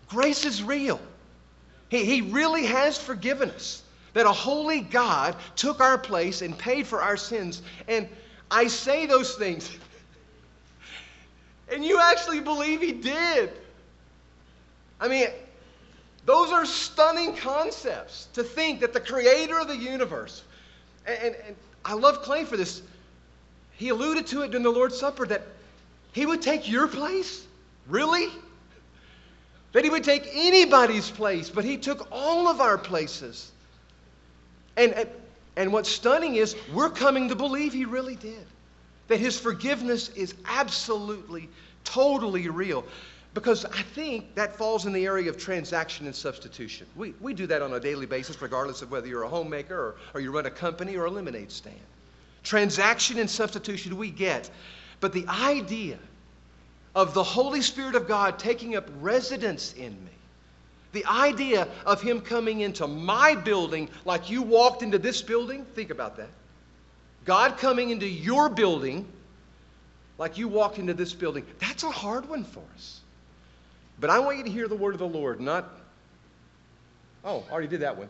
Grace 0.09 0.45
is 0.45 0.63
real. 0.63 1.01
He, 1.89 2.05
he 2.05 2.21
really 2.21 2.67
has 2.67 2.99
forgiven 2.99 3.51
us. 3.51 3.83
That 4.13 4.25
a 4.25 4.33
holy 4.33 4.81
God 4.81 5.37
took 5.57 5.81
our 5.81 5.99
place 5.99 6.41
and 6.41 6.57
paid 6.57 6.87
for 6.87 7.03
our 7.03 7.19
sins. 7.19 7.61
And 7.87 8.09
I 8.51 8.67
say 8.69 9.05
those 9.05 9.35
things, 9.35 9.71
and 11.71 11.85
you 11.85 12.01
actually 12.01 12.41
believe 12.41 12.81
He 12.81 12.93
did. 12.93 13.53
I 14.99 15.09
mean, 15.09 15.27
those 16.25 16.51
are 16.51 16.65
stunning 16.65 17.37
concepts 17.37 18.29
to 18.33 18.43
think 18.43 18.81
that 18.81 18.95
the 18.95 19.01
creator 19.01 19.59
of 19.59 19.69
the 19.69 19.77
universe, 19.77 20.43
and, 21.07 21.19
and, 21.19 21.37
and 21.47 21.57
I 21.85 21.93
love 21.93 22.23
Clay 22.23 22.45
for 22.45 22.57
this 22.57 22.81
he 23.77 23.91
alluded 23.91 24.27
to 24.29 24.43
it 24.43 24.51
during 24.51 24.63
the 24.63 24.71
Lord's 24.71 24.99
Supper 24.99 25.27
that 25.27 25.43
he 26.13 26.25
would 26.25 26.41
take 26.41 26.69
your 26.69 26.89
place? 26.89 27.47
Really? 27.87 28.29
That 29.77 29.85
he 29.85 29.91
would 29.91 30.05
take 30.05 30.27
anybody's 30.33 31.11
place, 31.11 31.51
but 31.51 31.63
he 31.63 31.77
took 31.77 32.09
all 32.11 32.49
of 32.49 32.63
our 32.63 32.79
places. 32.79 33.53
And, 34.75 34.95
and, 34.95 35.11
and 35.55 35.71
what's 35.71 35.91
stunning 35.91 36.37
is 36.37 36.57
we're 36.73 36.89
coming 36.89 37.29
to 37.29 37.35
believe 37.35 37.75
he 37.75 37.85
really 37.85 38.17
did. 38.17 38.47
That 39.09 39.21
his 39.21 39.39
forgiveness 39.39 40.09
is 40.17 40.35
absolutely, 40.47 41.51
totally 41.85 42.49
real. 42.49 42.87
Because 43.35 43.67
I 43.67 43.83
think 43.83 44.35
that 44.35 44.57
falls 44.57 44.87
in 44.87 44.95
the 44.95 45.05
area 45.05 45.29
of 45.29 45.37
transaction 45.37 46.07
and 46.07 46.17
substitution. 46.17 46.87
We, 46.97 47.13
we 47.21 47.35
do 47.35 47.47
that 47.47 47.61
on 47.61 47.75
a 47.75 47.79
daily 47.79 48.07
basis, 48.07 48.41
regardless 48.41 48.81
of 48.81 48.91
whether 48.91 49.09
you're 49.09 49.25
a 49.25 49.29
homemaker 49.29 49.77
or, 49.79 49.97
or 50.15 50.21
you 50.23 50.31
run 50.31 50.47
a 50.47 50.51
company 50.51 50.97
or 50.97 51.05
a 51.05 51.11
lemonade 51.11 51.53
stand 51.53 51.77
transaction 52.45 53.19
and 53.19 53.29
substitution 53.29 53.99
we 53.99 54.09
get. 54.09 54.49
But 55.01 55.13
the 55.13 55.27
idea 55.29 55.99
of 56.97 57.13
the 57.13 57.23
Holy 57.23 57.61
Spirit 57.61 57.95
of 57.95 58.09
God 58.09 58.39
taking 58.39 58.75
up 58.75 58.89
residence 59.01 59.75
in 59.75 59.93
me. 59.93 60.11
The 60.93 61.05
idea 61.05 61.69
of 61.85 62.01
Him 62.01 62.23
coming 62.23 62.63
into 62.63 62.87
my 62.87 63.35
building 63.35 63.91
like 64.07 64.31
you 64.31 64.41
walked 64.41 64.83
into 64.83 64.99
this 64.99 65.21
building, 65.21 65.67
think 65.75 65.91
about 65.91 66.17
that. 66.17 66.31
God 67.27 67.59
coming 67.59 67.91
into 67.91 68.09
your 68.09 68.49
building 68.49 69.07
like 70.17 70.39
you 70.39 70.49
walked 70.49 70.79
into 70.79 70.95
this 70.95 71.13
building, 71.13 71.45
that's 71.59 71.83
a 71.83 71.91
hard 71.91 72.27
one 72.31 72.45
for 72.45 72.63
us. 72.75 73.01
But 74.01 74.09
I 74.09 74.19
want 74.19 74.39
you 74.39 74.45
to 74.45 74.51
hear 74.51 74.67
the 74.67 74.77
word 74.77 74.95
of 74.95 74.99
the 74.99 75.07
Lord, 75.07 75.39
not, 75.39 75.69
oh, 77.27 77.45
I 77.51 77.53
already 77.53 77.69
did 77.69 77.81
that 77.81 77.99
one. 77.99 78.09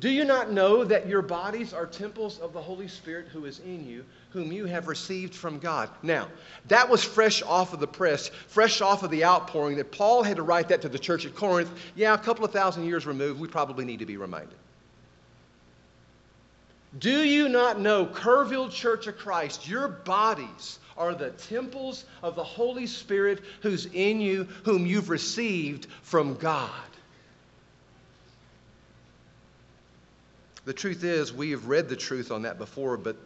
Do 0.00 0.10
you 0.10 0.24
not 0.24 0.50
know 0.50 0.82
that 0.82 1.06
your 1.08 1.22
bodies 1.22 1.72
are 1.72 1.86
temples 1.86 2.40
of 2.40 2.52
the 2.52 2.60
Holy 2.60 2.88
Spirit 2.88 3.28
who 3.28 3.44
is 3.44 3.60
in 3.60 3.86
you, 3.86 4.04
whom 4.34 4.50
you 4.50 4.66
have 4.66 4.88
received 4.88 5.32
from 5.32 5.60
God? 5.60 5.88
Now, 6.02 6.26
that 6.66 6.88
was 6.88 7.04
fresh 7.04 7.40
off 7.40 7.72
of 7.72 7.78
the 7.78 7.86
press, 7.86 8.28
fresh 8.48 8.80
off 8.80 9.04
of 9.04 9.10
the 9.10 9.24
outpouring 9.24 9.76
that 9.76 9.92
Paul 9.92 10.24
had 10.24 10.36
to 10.36 10.42
write 10.42 10.68
that 10.68 10.82
to 10.82 10.88
the 10.88 10.98
church 10.98 11.24
at 11.24 11.36
Corinth. 11.36 11.70
Yeah, 11.94 12.14
a 12.14 12.18
couple 12.18 12.44
of 12.44 12.50
thousand 12.50 12.84
years 12.84 13.06
removed, 13.06 13.40
we 13.40 13.46
probably 13.46 13.84
need 13.84 14.00
to 14.00 14.06
be 14.06 14.16
reminded. 14.16 14.58
Do 16.98 17.22
you 17.22 17.48
not 17.48 17.80
know, 17.80 18.06
Kerrville 18.06 18.72
Church 18.72 19.06
of 19.06 19.16
Christ, 19.16 19.68
your 19.68 19.86
bodies 19.86 20.80
are 20.96 21.14
the 21.14 21.30
temples 21.30 22.04
of 22.20 22.34
the 22.34 22.44
Holy 22.44 22.88
Spirit 22.88 23.40
who's 23.62 23.86
in 23.86 24.20
you, 24.20 24.48
whom 24.64 24.84
you've 24.84 25.10
received 25.10 25.86
from 26.02 26.34
God? 26.34 26.70
The 30.64 30.72
truth 30.72 31.04
is, 31.04 31.32
we 31.32 31.52
have 31.52 31.68
read 31.68 31.88
the 31.88 31.96
truth 31.96 32.32
on 32.32 32.42
that 32.42 32.58
before, 32.58 32.96
but 32.96 33.16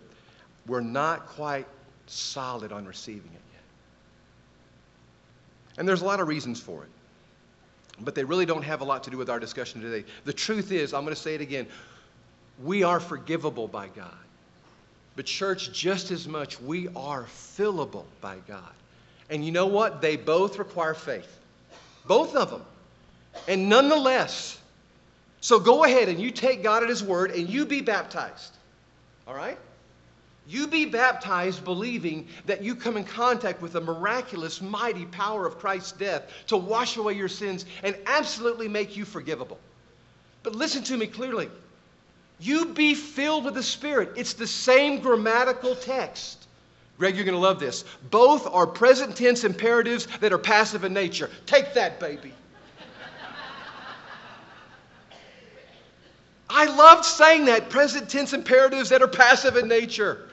we're 0.69 0.81
not 0.81 1.27
quite 1.27 1.67
solid 2.07 2.71
on 2.71 2.87
receiving 2.87 3.31
it 3.33 3.43
yet. 3.53 3.63
And 5.79 5.89
there's 5.89 6.03
a 6.03 6.05
lot 6.05 6.21
of 6.21 6.29
reasons 6.29 6.61
for 6.61 6.85
it, 6.85 6.91
but 8.01 8.15
they 8.15 8.25
really 8.25 8.47
don't 8.47 8.63
have 8.63 8.81
a 8.81 8.85
lot 8.85 9.03
to 9.05 9.11
do 9.11 9.17
with 9.17 9.31
our 9.31 9.41
discussion 9.41 9.81
today. 9.81 10.05
The 10.25 10.33
truth 10.33 10.71
is, 10.71 10.95
I'm 10.95 11.03
going 11.03 11.15
to 11.15 11.21
say 11.21 11.35
it 11.35 11.41
again, 11.41 11.67
we 12.63 12.83
are 12.83 13.01
forgivable 13.01 13.67
by 13.67 13.89
God. 13.89 14.15
But, 15.17 15.27
church, 15.27 15.73
just 15.73 16.13
as 16.13 16.29
much, 16.29 16.61
we 16.61 16.89
are 16.95 17.25
fillable 17.25 18.05
by 18.21 18.37
God. 18.47 18.73
And 19.31 19.45
you 19.45 19.51
know 19.51 19.67
what? 19.67 20.01
They 20.01 20.17
both 20.17 20.59
require 20.59 20.95
faith. 20.95 21.41
Both 22.07 22.37
of 22.37 22.51
them. 22.51 22.63
And 23.49 23.69
nonetheless, 23.69 24.59
so 25.41 25.59
go 25.59 25.85
ahead 25.85 26.09
and 26.09 26.21
you 26.21 26.31
take 26.31 26.63
God 26.63 26.83
at 26.83 26.89
His 26.89 27.03
word 27.03 27.33
and 27.33 27.49
you 27.49 27.67
be 27.67 27.81
baptized. 27.81 28.57
All 29.27 29.35
right? 29.35 29.59
You 30.49 30.67
be 30.67 30.87
baptized 30.87 31.62
believing 31.62 32.26
that 32.47 32.62
you 32.62 32.75
come 32.75 32.97
in 32.97 33.05
contact 33.05 33.61
with 33.61 33.75
the 33.75 33.83
miraculous, 33.83 34.62
mighty 34.62 35.05
power 35.05 35.47
of 35.47 35.59
Christ's 35.59 35.93
death 35.93 36.23
to 36.47 36.57
wash 36.57 36.97
away 36.97 37.12
your 37.12 37.28
sins 37.28 37.67
and 37.83 37.95
absolutely 38.07 38.67
make 38.67 38.97
you 38.97 39.05
forgivable. 39.05 39.59
But 40.43 40.55
listen 40.55 40.83
to 40.85 40.97
me 40.97 41.07
clearly. 41.07 41.50
You 42.40 42.67
be 42.67 42.95
filled 42.95 43.45
with 43.45 43.55
the 43.55 43.62
Spirit. 43.62 44.12
It's 44.17 44.33
the 44.33 44.47
same 44.47 45.00
grammatical 45.00 45.75
text. 45.75 46.47
Greg, 46.97 47.14
you're 47.14 47.26
going 47.26 47.35
to 47.35 47.40
love 47.40 47.61
this. 47.61 47.85
Both 48.11 48.47
are 48.47 48.67
present 48.67 49.17
tense 49.17 49.45
imperatives 49.45 50.07
that 50.21 50.33
are 50.33 50.38
passive 50.38 50.83
in 50.83 50.95
nature. 50.95 51.31
Take 51.45 51.75
that, 51.75 52.00
baby. 52.00 52.33
I 56.49 56.64
loved 56.64 57.05
saying 57.05 57.45
that 57.45 57.69
present 57.69 58.09
tense 58.09 58.33
imperatives 58.33 58.88
that 58.88 59.02
are 59.02 59.09
passive 59.09 59.57
in 59.57 59.69
nature. 59.69 60.31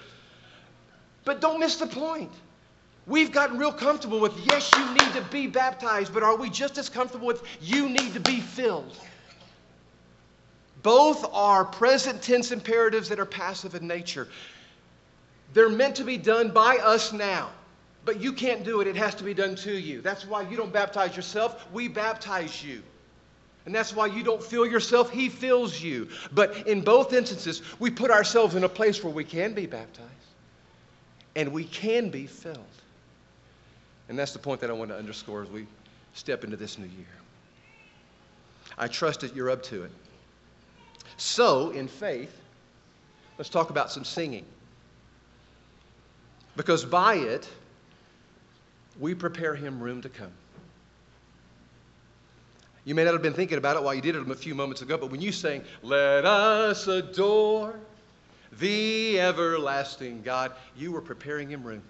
But 1.25 1.41
don't 1.41 1.60
miss 1.60 1.77
the 1.77 1.88
point. 1.88 2.32
We've 3.08 3.32
gotten 3.32 3.58
real 3.58 3.74
comfortable 3.74 4.20
with, 4.20 4.38
yes, 4.39 4.75
you 4.75 4.89
need 4.89 5.13
to 5.13 5.22
be 5.22 5.48
baptized, 5.48 6.13
but 6.13 6.24
are 6.24 6.38
we 6.38 6.50
just 6.50 6.77
as 6.77 6.89
comfortable 6.89 7.27
with, 7.27 7.44
you 7.62 7.89
need 7.89 8.13
to 8.13 8.20
be 8.20 8.41
filled? 8.41 9.00
Both 10.82 11.25
are 11.32 11.65
present 11.65 12.22
tense 12.24 12.51
imperatives 12.51 13.10
that 13.10 13.20
are 13.20 13.25
passive 13.25 13.75
in 13.75 13.88
nature. 13.88 14.27
They're 15.53 15.70
meant 15.70 15.98
to 15.98 16.03
be 16.03 16.17
done 16.17 16.51
by 16.51 16.77
us 16.77 17.13
now, 17.13 17.51
but 18.03 18.20
you 18.20 18.34
can't 18.34 18.63
do 18.63 18.82
it. 18.82 18.88
It 18.88 18.96
has 18.96 19.15
to 19.15 19.24
be 19.24 19.34
done 19.36 19.55
to 19.58 19.72
you. 19.77 20.01
That's 20.01 20.25
why 20.25 20.41
you 20.44 20.58
don't 20.58 20.74
baptize 20.74 21.15
yourself, 21.15 21.72
we 21.72 21.88
baptize 21.88 22.63
you. 22.63 22.84
And 23.65 23.74
that's 23.74 23.94
why 23.96 24.08
you 24.08 24.24
don't 24.24 24.44
feel 24.44 24.65
yourself, 24.65 25.12
He 25.12 25.29
fills 25.29 25.79
you. 25.79 26.10
But 26.32 26.67
in 26.67 26.82
both 26.82 27.13
instances, 27.13 27.62
we 27.79 27.91
put 27.91 28.12
ourselves 28.12 28.55
in 28.55 28.63
a 28.63 28.70
place 28.70 29.03
where 29.03 29.13
we 29.13 29.24
can 29.24 29.53
be 29.53 29.65
baptized 29.67 30.14
and 31.36 31.51
we 31.51 31.65
can 31.65 32.10
be 32.10 32.25
filled. 32.25 32.60
And 34.08 34.18
that's 34.18 34.34
the 34.34 34.39
point 34.39 34.62
that 34.62 34.70
I 34.70 34.74
want 34.74 34.92
to 34.92 34.98
underscore 34.98 35.44
as 35.44 35.50
we 35.50 35.68
step 36.13 36.44
into 36.44 36.58
this 36.58 36.77
new 36.77 36.86
year. 36.86 37.06
I 38.77 38.88
trust 38.88 39.22
that 39.22 39.36
you're 39.36 39.50
up 39.50 39.63
to 39.63 39.84
it. 39.84 39.92
So, 41.18 41.72
in 41.72 41.88
faith, 41.88 42.36
let's 43.38 43.50
talk 43.50 43.70
about 43.70 43.92
some 43.92 44.04
singing. 44.04 44.46
Because 46.56 46.86
by 46.86 47.15
it, 47.15 47.50
we 49.00 49.13
prepare 49.13 49.56
Him 49.56 49.80
room 49.80 50.01
to 50.01 50.10
come. 50.10 50.32
You 52.86 52.94
may 52.94 53.04
not 53.04 53.13
have 53.13 53.24
been 53.24 53.34
thinking 53.34 53.58
about 53.58 53.77
it 53.77 53.84
while 53.84 53.96
you 53.96 54.01
did 54.01 54.15
it 54.15 54.30
a 54.30 54.36
few 54.36 54.54
moments 54.54 54.82
ago, 54.82 54.98
but 54.98 55.10
when 55.10 55.22
you 55.22 55.32
sang, 55.32 55.63
Let 55.82 56.25
us 56.25 56.88
adore 56.88 57.75
the 58.59 59.19
everlasting 59.19 60.21
God, 60.21 60.53
you 60.77 60.91
were 60.91 61.01
preparing 61.01 61.50
him 61.50 61.63
room. 61.63 61.81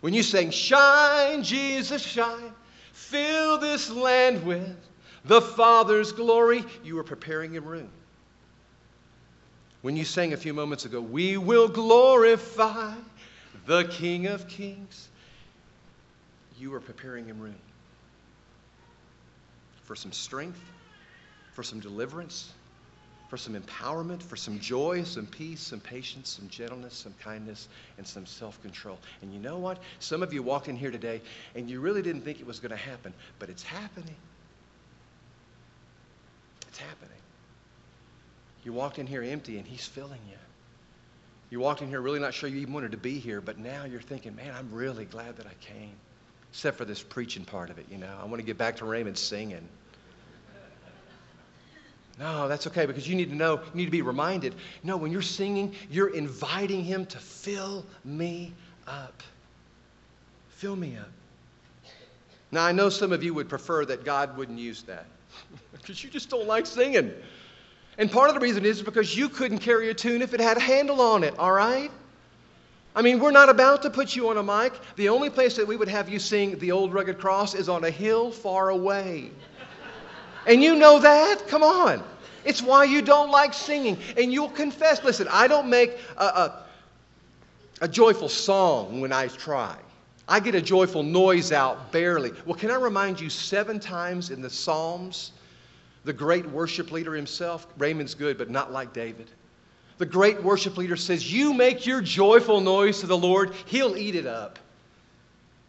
When 0.00 0.14
you 0.14 0.22
sang, 0.22 0.50
Shine, 0.50 1.42
Jesus, 1.42 2.02
shine, 2.02 2.52
fill 2.92 3.58
this 3.58 3.90
land 3.90 4.44
with 4.44 4.76
the 5.24 5.40
Father's 5.40 6.12
glory, 6.12 6.64
you 6.82 6.96
were 6.96 7.04
preparing 7.04 7.52
him 7.54 7.64
room. 7.64 7.88
When 9.82 9.96
you 9.96 10.04
sang 10.04 10.32
a 10.32 10.36
few 10.36 10.54
moments 10.54 10.84
ago, 10.84 11.00
We 11.00 11.36
will 11.36 11.68
glorify 11.68 12.94
the 13.66 13.84
King 13.84 14.26
of 14.26 14.48
Kings, 14.48 15.08
you 16.58 16.70
were 16.70 16.80
preparing 16.80 17.26
him 17.26 17.40
room 17.40 17.54
for 19.84 19.96
some 19.96 20.12
strength, 20.12 20.60
for 21.52 21.62
some 21.62 21.80
deliverance, 21.80 22.52
for 23.32 23.38
some 23.38 23.54
empowerment, 23.54 24.20
for 24.22 24.36
some 24.36 24.60
joy, 24.60 25.02
some 25.04 25.24
peace, 25.24 25.62
some 25.62 25.80
patience, 25.80 26.28
some 26.28 26.46
gentleness, 26.50 26.92
some 26.92 27.14
kindness, 27.24 27.66
and 27.96 28.06
some 28.06 28.26
self 28.26 28.60
control. 28.60 28.98
And 29.22 29.32
you 29.32 29.40
know 29.40 29.56
what? 29.56 29.78
Some 30.00 30.22
of 30.22 30.34
you 30.34 30.42
walked 30.42 30.68
in 30.68 30.76
here 30.76 30.90
today 30.90 31.22
and 31.54 31.70
you 31.70 31.80
really 31.80 32.02
didn't 32.02 32.26
think 32.26 32.40
it 32.40 32.46
was 32.46 32.60
going 32.60 32.72
to 32.72 32.76
happen, 32.76 33.14
but 33.38 33.48
it's 33.48 33.62
happening. 33.62 34.16
It's 36.68 36.76
happening. 36.76 37.16
You 38.64 38.74
walked 38.74 38.98
in 38.98 39.06
here 39.06 39.22
empty 39.22 39.56
and 39.56 39.66
He's 39.66 39.86
filling 39.86 40.20
you. 40.28 40.36
You 41.48 41.58
walked 41.58 41.80
in 41.80 41.88
here 41.88 42.02
really 42.02 42.20
not 42.20 42.34
sure 42.34 42.50
you 42.50 42.60
even 42.60 42.74
wanted 42.74 42.90
to 42.92 42.98
be 42.98 43.18
here, 43.18 43.40
but 43.40 43.56
now 43.56 43.86
you're 43.86 44.02
thinking, 44.02 44.36
man, 44.36 44.52
I'm 44.54 44.70
really 44.74 45.06
glad 45.06 45.38
that 45.38 45.46
I 45.46 45.54
came. 45.58 45.94
Except 46.50 46.76
for 46.76 46.84
this 46.84 47.02
preaching 47.02 47.46
part 47.46 47.70
of 47.70 47.78
it, 47.78 47.86
you 47.90 47.96
know. 47.96 48.14
I 48.20 48.26
want 48.26 48.40
to 48.40 48.46
get 48.46 48.58
back 48.58 48.76
to 48.76 48.84
Raymond 48.84 49.16
singing. 49.16 49.66
No, 52.18 52.46
that's 52.48 52.66
okay 52.66 52.86
because 52.86 53.08
you 53.08 53.16
need 53.16 53.30
to 53.30 53.34
know, 53.34 53.56
you 53.56 53.74
need 53.74 53.84
to 53.86 53.90
be 53.90 54.02
reminded. 54.02 54.54
No, 54.82 54.96
when 54.96 55.10
you're 55.10 55.22
singing, 55.22 55.74
you're 55.90 56.14
inviting 56.14 56.84
Him 56.84 57.06
to 57.06 57.18
fill 57.18 57.84
me 58.04 58.52
up. 58.86 59.22
Fill 60.50 60.76
me 60.76 60.96
up. 60.96 61.08
Now, 62.50 62.66
I 62.66 62.72
know 62.72 62.90
some 62.90 63.12
of 63.12 63.22
you 63.22 63.32
would 63.34 63.48
prefer 63.48 63.86
that 63.86 64.04
God 64.04 64.36
wouldn't 64.36 64.58
use 64.58 64.82
that 64.82 65.06
because 65.72 66.04
you 66.04 66.10
just 66.10 66.28
don't 66.28 66.46
like 66.46 66.66
singing. 66.66 67.10
And 67.98 68.10
part 68.10 68.28
of 68.28 68.34
the 68.34 68.40
reason 68.40 68.64
is 68.64 68.82
because 68.82 69.16
you 69.16 69.28
couldn't 69.28 69.58
carry 69.58 69.88
a 69.90 69.94
tune 69.94 70.22
if 70.22 70.34
it 70.34 70.40
had 70.40 70.56
a 70.56 70.60
handle 70.60 71.00
on 71.00 71.24
it, 71.24 71.38
all 71.38 71.52
right? 71.52 71.90
I 72.94 73.00
mean, 73.00 73.20
we're 73.20 73.30
not 73.30 73.48
about 73.48 73.82
to 73.82 73.90
put 73.90 74.14
you 74.14 74.28
on 74.28 74.36
a 74.36 74.42
mic. 74.42 74.74
The 74.96 75.08
only 75.08 75.30
place 75.30 75.56
that 75.56 75.66
we 75.66 75.76
would 75.76 75.88
have 75.88 76.10
you 76.10 76.18
sing 76.18 76.58
the 76.58 76.72
old 76.72 76.92
rugged 76.92 77.18
cross 77.18 77.54
is 77.54 77.68
on 77.68 77.84
a 77.84 77.90
hill 77.90 78.30
far 78.30 78.68
away. 78.68 79.30
And 80.46 80.62
you 80.62 80.74
know 80.74 80.98
that? 80.98 81.48
Come 81.48 81.62
on. 81.62 82.02
It's 82.44 82.62
why 82.62 82.84
you 82.84 83.02
don't 83.02 83.30
like 83.30 83.54
singing. 83.54 83.98
And 84.16 84.32
you'll 84.32 84.50
confess 84.50 85.02
listen, 85.04 85.28
I 85.30 85.46
don't 85.46 85.68
make 85.70 85.96
a, 86.16 86.24
a, 86.24 86.64
a 87.82 87.88
joyful 87.88 88.28
song 88.28 89.00
when 89.00 89.12
I 89.12 89.28
try. 89.28 89.76
I 90.28 90.40
get 90.40 90.54
a 90.54 90.62
joyful 90.62 91.02
noise 91.02 91.52
out 91.52 91.92
barely. 91.92 92.32
Well, 92.46 92.56
can 92.56 92.70
I 92.70 92.76
remind 92.76 93.20
you, 93.20 93.28
seven 93.28 93.78
times 93.78 94.30
in 94.30 94.40
the 94.40 94.50
Psalms, 94.50 95.32
the 96.04 96.12
great 96.12 96.48
worship 96.48 96.90
leader 96.90 97.14
himself, 97.14 97.66
Raymond's 97.78 98.14
good, 98.14 98.38
but 98.38 98.50
not 98.50 98.72
like 98.72 98.92
David. 98.92 99.28
The 99.98 100.06
great 100.06 100.42
worship 100.42 100.76
leader 100.76 100.96
says, 100.96 101.32
You 101.32 101.54
make 101.54 101.86
your 101.86 102.00
joyful 102.00 102.60
noise 102.60 103.00
to 103.00 103.06
the 103.06 103.16
Lord, 103.16 103.52
He'll 103.66 103.96
eat 103.96 104.14
it 104.14 104.26
up. 104.26 104.58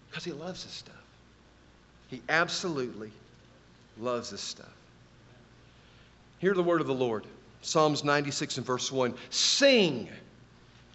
Because 0.09 0.23
He 0.23 0.31
loves 0.31 0.63
this 0.63 0.73
stuff. 0.73 0.95
He 2.09 2.21
absolutely 2.29 3.11
loves 3.99 4.29
this 4.29 4.41
stuff. 4.41 4.73
Hear 6.39 6.53
the 6.53 6.63
word 6.63 6.81
of 6.81 6.87
the 6.87 6.93
Lord 6.93 7.25
Psalms 7.63 8.03
96 8.03 8.57
and 8.57 8.65
verse 8.65 8.91
1 8.91 9.13
Sing 9.29 10.09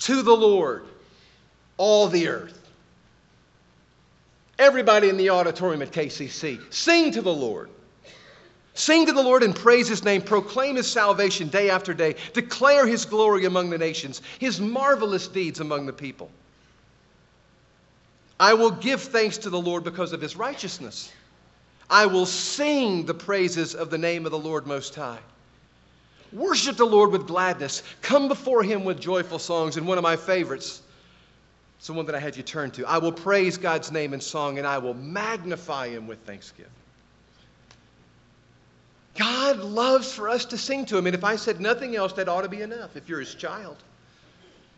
to 0.00 0.22
the 0.22 0.34
Lord, 0.34 0.84
all 1.76 2.08
the 2.08 2.28
earth. 2.28 2.54
Everybody 4.58 5.08
in 5.08 5.16
the 5.16 5.30
auditorium 5.30 5.82
at 5.82 5.92
KCC, 5.92 6.72
sing 6.72 7.12
to 7.12 7.22
the 7.22 7.32
Lord. 7.32 7.70
Sing 8.74 9.06
to 9.06 9.12
the 9.12 9.22
Lord 9.22 9.42
and 9.42 9.54
praise 9.56 9.88
his 9.88 10.04
name. 10.04 10.22
Proclaim 10.22 10.76
his 10.76 10.88
salvation 10.88 11.48
day 11.48 11.68
after 11.68 11.92
day. 11.94 12.14
Declare 12.32 12.86
his 12.86 13.04
glory 13.04 13.44
among 13.44 13.70
the 13.70 13.78
nations, 13.78 14.22
his 14.38 14.60
marvelous 14.60 15.26
deeds 15.26 15.58
among 15.58 15.86
the 15.86 15.92
people. 15.92 16.30
I 18.38 18.54
will 18.54 18.70
give 18.70 19.02
thanks 19.02 19.38
to 19.38 19.50
the 19.50 19.60
Lord 19.60 19.82
because 19.82 20.12
of 20.12 20.20
his 20.20 20.36
righteousness. 20.36 21.12
I 21.90 22.06
will 22.06 22.26
sing 22.26 23.06
the 23.06 23.14
praises 23.14 23.74
of 23.74 23.90
the 23.90 23.98
name 23.98 24.26
of 24.26 24.32
the 24.32 24.38
Lord 24.38 24.66
Most 24.66 24.94
High. 24.94 25.18
Worship 26.32 26.76
the 26.76 26.84
Lord 26.84 27.10
with 27.10 27.26
gladness. 27.26 27.82
Come 28.02 28.28
before 28.28 28.62
him 28.62 28.84
with 28.84 29.00
joyful 29.00 29.38
songs. 29.38 29.78
And 29.78 29.86
one 29.86 29.96
of 29.96 30.02
my 30.04 30.16
favorites, 30.16 30.82
it's 31.78 31.86
the 31.86 31.94
one 31.94 32.04
that 32.06 32.14
I 32.14 32.20
had 32.20 32.36
you 32.36 32.42
turn 32.42 32.70
to. 32.72 32.86
I 32.86 32.98
will 32.98 33.12
praise 33.12 33.56
God's 33.56 33.90
name 33.90 34.12
in 34.12 34.20
song 34.20 34.58
and 34.58 34.66
I 34.66 34.78
will 34.78 34.94
magnify 34.94 35.88
him 35.88 36.06
with 36.06 36.18
thanksgiving. 36.20 36.70
God 39.16 39.58
loves 39.58 40.12
for 40.12 40.28
us 40.28 40.44
to 40.46 40.58
sing 40.58 40.84
to 40.86 40.98
him. 40.98 41.06
And 41.06 41.14
if 41.14 41.24
I 41.24 41.36
said 41.36 41.60
nothing 41.60 41.96
else, 41.96 42.12
that 42.14 42.28
ought 42.28 42.42
to 42.42 42.48
be 42.48 42.60
enough 42.60 42.96
if 42.96 43.08
you're 43.08 43.20
his 43.20 43.34
child. 43.34 43.76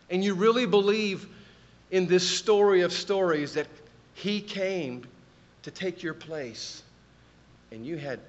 And 0.08 0.22
you 0.22 0.34
really 0.34 0.66
believe 0.66 1.26
in 1.90 2.06
this 2.06 2.28
story 2.28 2.82
of 2.82 2.92
stories 2.92 3.54
that 3.54 3.66
he 4.14 4.40
came 4.40 5.04
to 5.62 5.70
take 5.70 6.02
your 6.02 6.14
place 6.14 6.82
and 7.72 7.86
you 7.86 7.96
had 7.96 8.20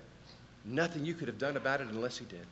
nothing 0.66 1.06
you 1.06 1.14
could 1.14 1.28
have 1.28 1.38
done 1.38 1.58
about 1.58 1.82
it 1.82 1.88
unless 1.90 2.18
he 2.18 2.26
did. 2.26 2.46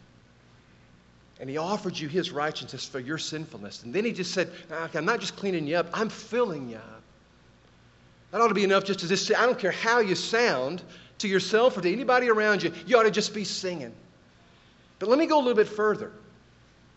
And 1.39 1.49
he 1.49 1.57
offered 1.57 1.97
you 1.97 2.07
his 2.07 2.31
righteousness 2.31 2.85
for 2.85 2.99
your 2.99 3.17
sinfulness. 3.17 3.83
And 3.83 3.93
then 3.93 4.03
he 4.03 4.11
just 4.11 4.33
said, 4.33 4.51
I'm 4.71 5.05
not 5.05 5.19
just 5.19 5.37
cleaning 5.37 5.67
you 5.67 5.77
up, 5.77 5.87
I'm 5.93 6.09
filling 6.09 6.69
you 6.69 6.77
up. 6.77 7.01
That 8.31 8.41
ought 8.41 8.49
to 8.49 8.53
be 8.53 8.63
enough 8.63 8.83
just 8.83 8.99
to 8.99 9.07
just 9.07 9.31
I 9.33 9.45
don't 9.45 9.57
care 9.57 9.71
how 9.71 9.99
you 9.99 10.15
sound 10.15 10.83
to 11.19 11.27
yourself 11.27 11.77
or 11.77 11.81
to 11.81 11.91
anybody 11.91 12.29
around 12.29 12.63
you, 12.63 12.73
you 12.85 12.97
ought 12.97 13.03
to 13.03 13.11
just 13.11 13.33
be 13.33 13.43
singing. 13.43 13.93
But 14.99 15.09
let 15.09 15.17
me 15.17 15.25
go 15.25 15.37
a 15.37 15.41
little 15.41 15.55
bit 15.55 15.67
further. 15.67 16.11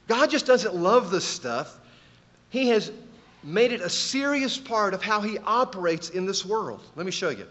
God 0.08 0.30
just 0.30 0.46
doesn't 0.46 0.75
love 0.75 1.11
this 1.11 1.25
stuff, 1.25 1.78
He 2.50 2.68
has 2.68 2.92
made 3.44 3.72
it 3.72 3.80
a 3.80 3.88
serious 3.88 4.58
part 4.58 4.94
of 4.94 5.02
how 5.02 5.20
He 5.20 5.38
operates 5.38 6.11
in 6.11 6.26
this 6.26 6.44
world. 6.44 6.80
Let 6.96 7.06
me 7.06 7.12
show 7.12 7.30
you. 7.30 7.46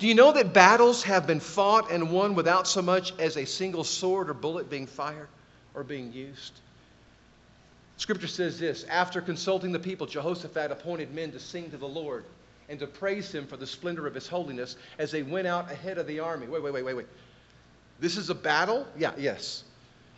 Do 0.00 0.08
you 0.08 0.14
know 0.14 0.32
that 0.32 0.52
battles 0.52 1.04
have 1.04 1.28
been 1.28 1.38
fought 1.38 1.92
and 1.92 2.10
won 2.10 2.34
without 2.34 2.66
so 2.66 2.82
much 2.82 3.16
as 3.20 3.36
a 3.36 3.44
single 3.44 3.84
sword 3.84 4.28
or 4.28 4.34
bullet 4.34 4.68
being 4.68 4.88
fired? 4.88 5.28
or 5.74 5.84
being 5.84 6.12
used. 6.12 6.60
Scripture 7.96 8.26
says 8.26 8.58
this 8.58 8.84
After 8.84 9.20
consulting 9.20 9.72
the 9.72 9.78
people, 9.78 10.06
Jehoshaphat 10.06 10.70
appointed 10.70 11.14
men 11.14 11.32
to 11.32 11.40
sing 11.40 11.70
to 11.70 11.76
the 11.76 11.88
Lord 11.88 12.24
and 12.68 12.78
to 12.78 12.86
praise 12.86 13.32
him 13.34 13.46
for 13.46 13.56
the 13.56 13.66
splendor 13.66 14.06
of 14.06 14.14
his 14.14 14.28
holiness 14.28 14.76
as 14.98 15.10
they 15.10 15.22
went 15.22 15.46
out 15.46 15.70
ahead 15.70 15.98
of 15.98 16.06
the 16.06 16.20
army. 16.20 16.46
Wait, 16.46 16.62
wait, 16.62 16.72
wait, 16.72 16.84
wait, 16.84 16.94
wait. 16.94 17.06
This 17.98 18.16
is 18.16 18.30
a 18.30 18.34
battle? 18.34 18.86
Yeah, 18.96 19.12
yes. 19.18 19.64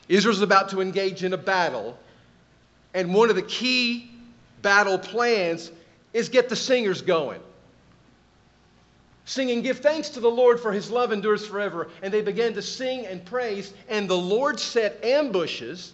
Israel's 0.09 0.43
about 0.43 0.69
to 0.71 0.81
engage 0.81 1.25
in 1.25 1.33
a 1.33 1.39
battle, 1.39 1.99
and 2.95 3.15
one 3.15 3.31
of 3.31 3.37
the 3.37 3.43
key 3.43 4.11
battle 4.61 4.99
plans 4.99 5.73
is 6.13 6.29
get 6.29 6.49
the 6.49 6.57
singers 6.57 7.03
going 7.03 7.41
singing, 9.25 9.63
Give 9.63 9.79
thanks 9.79 10.11
to 10.11 10.21
the 10.21 10.31
Lord 10.31 10.61
for 10.61 10.73
his 10.73 10.91
love 10.91 11.13
endures 11.13 11.47
forever. 11.47 11.89
And 12.03 12.13
they 12.13 12.23
began 12.23 12.55
to 12.55 12.63
sing 12.63 13.07
and 13.07 13.25
praise, 13.25 13.73
and 13.89 14.09
the 14.09 14.17
Lord 14.17 14.59
set 14.59 15.05
ambushes 15.05 15.93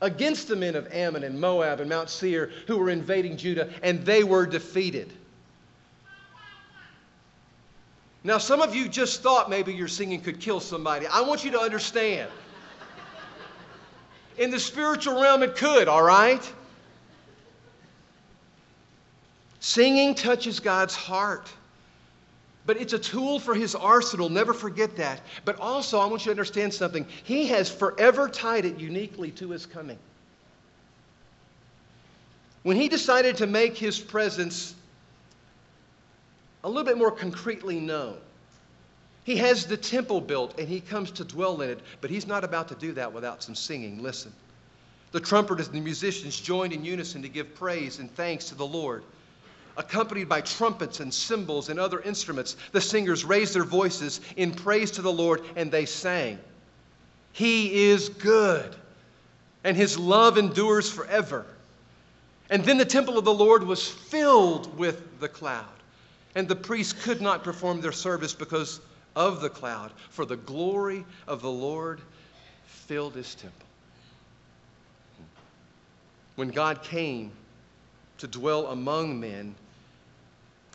against 0.00 0.48
the 0.48 0.56
men 0.56 0.76
of 0.76 0.92
Ammon 0.92 1.24
and 1.24 1.40
Moab 1.40 1.80
and 1.80 1.88
Mount 1.88 2.08
Seir 2.08 2.50
who 2.66 2.78
were 2.78 2.90
invading 2.90 3.36
Judah, 3.36 3.70
and 3.82 4.04
they 4.04 4.24
were 4.24 4.46
defeated. 4.46 5.12
Now, 8.22 8.38
some 8.38 8.60
of 8.60 8.74
you 8.74 8.88
just 8.88 9.22
thought 9.22 9.48
maybe 9.48 9.72
your 9.72 9.88
singing 9.88 10.20
could 10.20 10.40
kill 10.40 10.60
somebody. 10.60 11.06
I 11.06 11.22
want 11.22 11.44
you 11.44 11.50
to 11.52 11.60
understand. 11.60 12.30
In 14.36 14.50
the 14.50 14.60
spiritual 14.60 15.20
realm, 15.20 15.42
it 15.42 15.56
could, 15.56 15.88
all 15.88 16.02
right? 16.02 16.52
Singing 19.60 20.14
touches 20.14 20.60
God's 20.60 20.94
heart. 20.94 21.50
But 22.70 22.80
it's 22.80 22.92
a 22.92 23.00
tool 23.00 23.40
for 23.40 23.52
his 23.52 23.74
arsenal. 23.74 24.28
Never 24.28 24.54
forget 24.54 24.94
that. 24.94 25.22
But 25.44 25.58
also, 25.58 25.98
I 25.98 26.06
want 26.06 26.22
you 26.22 26.26
to 26.26 26.30
understand 26.30 26.72
something. 26.72 27.04
He 27.24 27.48
has 27.48 27.68
forever 27.68 28.28
tied 28.28 28.64
it 28.64 28.78
uniquely 28.78 29.32
to 29.32 29.50
his 29.50 29.66
coming. 29.66 29.98
When 32.62 32.76
he 32.76 32.88
decided 32.88 33.36
to 33.38 33.48
make 33.48 33.76
his 33.76 33.98
presence 33.98 34.76
a 36.62 36.68
little 36.68 36.84
bit 36.84 36.96
more 36.96 37.10
concretely 37.10 37.80
known, 37.80 38.18
he 39.24 39.36
has 39.38 39.66
the 39.66 39.76
temple 39.76 40.20
built 40.20 40.56
and 40.56 40.68
he 40.68 40.80
comes 40.80 41.10
to 41.10 41.24
dwell 41.24 41.62
in 41.62 41.70
it, 41.70 41.80
but 42.00 42.08
he's 42.08 42.28
not 42.28 42.44
about 42.44 42.68
to 42.68 42.76
do 42.76 42.92
that 42.92 43.12
without 43.12 43.42
some 43.42 43.56
singing. 43.56 44.00
Listen. 44.00 44.32
The 45.10 45.18
trumpeters 45.18 45.66
and 45.66 45.74
the 45.74 45.80
musicians 45.80 46.40
joined 46.40 46.72
in 46.72 46.84
unison 46.84 47.20
to 47.22 47.28
give 47.28 47.52
praise 47.52 47.98
and 47.98 48.08
thanks 48.14 48.44
to 48.44 48.54
the 48.54 48.64
Lord 48.64 49.02
accompanied 49.80 50.28
by 50.28 50.42
trumpets 50.42 51.00
and 51.00 51.12
cymbals 51.12 51.70
and 51.70 51.80
other 51.80 52.00
instruments. 52.00 52.54
The 52.72 52.82
singers 52.82 53.24
raised 53.24 53.54
their 53.54 53.64
voices 53.64 54.20
in 54.36 54.52
praise 54.52 54.90
to 54.92 55.02
the 55.02 55.12
Lord 55.12 55.42
and 55.56 55.72
they 55.72 55.86
sang. 55.86 56.38
He 57.32 57.88
is 57.88 58.10
good, 58.10 58.76
and 59.64 59.76
his 59.76 59.98
love 59.98 60.36
endures 60.36 60.90
forever. 60.90 61.46
And 62.50 62.62
then 62.64 62.76
the 62.76 62.84
temple 62.84 63.16
of 63.16 63.24
the 63.24 63.32
Lord 63.32 63.62
was 63.62 63.88
filled 63.88 64.76
with 64.76 65.20
the 65.20 65.28
cloud, 65.28 65.64
and 66.34 66.46
the 66.46 66.56
priests 66.56 66.92
could 66.92 67.22
not 67.22 67.42
perform 67.42 67.80
their 67.80 67.92
service 67.92 68.34
because 68.34 68.80
of 69.16 69.40
the 69.40 69.48
cloud, 69.48 69.92
for 70.10 70.26
the 70.26 70.36
glory 70.36 71.06
of 71.26 71.40
the 71.40 71.50
Lord 71.50 72.00
filled 72.66 73.14
his 73.14 73.34
temple. 73.34 73.66
When 76.34 76.48
God 76.48 76.82
came 76.82 77.30
to 78.18 78.26
dwell 78.26 78.66
among 78.66 79.18
men, 79.20 79.54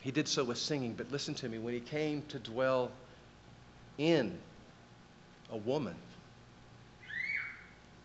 he 0.05 0.11
did 0.11 0.27
so 0.27 0.43
with 0.43 0.59
singing, 0.59 0.93
but 0.93 1.11
listen 1.11 1.33
to 1.33 1.49
me. 1.49 1.57
When 1.57 1.73
he 1.73 1.79
came 1.79 2.21
to 2.27 2.37
dwell 2.37 2.91
in 3.97 4.37
a 5.51 5.57
woman, 5.57 5.95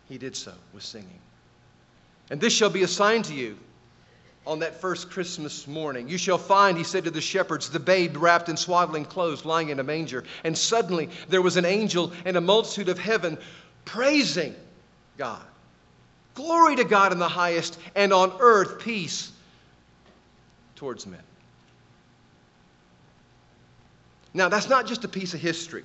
he 0.09 0.17
did 0.17 0.35
so 0.35 0.51
with 0.73 0.81
singing. 0.81 1.19
And 2.31 2.41
this 2.41 2.53
shall 2.53 2.71
be 2.71 2.81
a 2.81 2.87
sign 2.87 3.21
to 3.21 3.35
you 3.35 3.55
on 4.47 4.57
that 4.59 4.81
first 4.81 5.11
Christmas 5.11 5.67
morning. 5.67 6.09
You 6.09 6.17
shall 6.17 6.39
find, 6.39 6.75
he 6.75 6.83
said 6.83 7.03
to 7.03 7.11
the 7.11 7.21
shepherds, 7.21 7.69
the 7.69 7.79
babe 7.79 8.17
wrapped 8.17 8.49
in 8.49 8.57
swaddling 8.57 9.05
clothes 9.05 9.45
lying 9.45 9.69
in 9.69 9.79
a 9.79 9.83
manger. 9.83 10.23
And 10.43 10.57
suddenly 10.57 11.07
there 11.29 11.43
was 11.43 11.55
an 11.55 11.65
angel 11.65 12.13
and 12.25 12.35
a 12.35 12.41
multitude 12.41 12.89
of 12.89 12.97
heaven 12.97 13.37
praising 13.85 14.55
God. 15.19 15.43
Glory 16.33 16.77
to 16.77 16.83
God 16.83 17.11
in 17.11 17.19
the 17.19 17.29
highest, 17.29 17.77
and 17.95 18.11
on 18.11 18.33
earth 18.39 18.79
peace 18.79 19.31
towards 20.75 21.05
men. 21.05 21.21
Now, 24.33 24.49
that's 24.49 24.69
not 24.69 24.87
just 24.87 25.03
a 25.03 25.07
piece 25.07 25.33
of 25.33 25.39
history. 25.39 25.83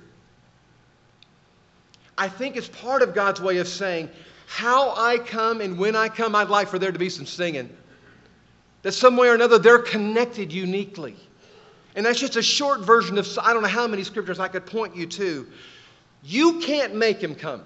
I 2.17 2.29
think 2.29 2.55
it's 2.55 2.69
part 2.69 3.01
of 3.01 3.13
God's 3.13 3.41
way 3.41 3.57
of 3.57 3.67
saying, 3.67 4.09
how 4.47 4.93
I 4.95 5.17
come 5.17 5.61
and 5.61 5.77
when 5.77 5.95
I 5.95 6.07
come, 6.07 6.33
I'd 6.35 6.49
like 6.49 6.69
for 6.69 6.79
there 6.79 6.91
to 6.91 6.99
be 6.99 7.09
some 7.09 7.25
singing. 7.25 7.69
That 8.81 8.93
some 8.93 9.17
way 9.17 9.27
or 9.27 9.35
another, 9.35 9.59
they're 9.59 9.79
connected 9.79 10.51
uniquely. 10.53 11.15
And 11.95 12.05
that's 12.05 12.19
just 12.19 12.37
a 12.37 12.41
short 12.41 12.81
version 12.81 13.17
of, 13.17 13.27
I 13.41 13.53
don't 13.53 13.61
know 13.61 13.67
how 13.67 13.87
many 13.87 14.03
scriptures 14.03 14.39
I 14.39 14.47
could 14.47 14.65
point 14.65 14.95
you 14.95 15.05
to. 15.07 15.47
You 16.23 16.59
can't 16.59 16.95
make 16.95 17.21
him 17.21 17.35
come. 17.35 17.63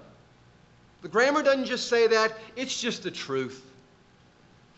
The 1.02 1.08
grammar 1.08 1.42
doesn't 1.42 1.66
just 1.66 1.88
say 1.88 2.06
that, 2.08 2.32
it's 2.56 2.80
just 2.80 3.02
the 3.02 3.10
truth. 3.10 3.64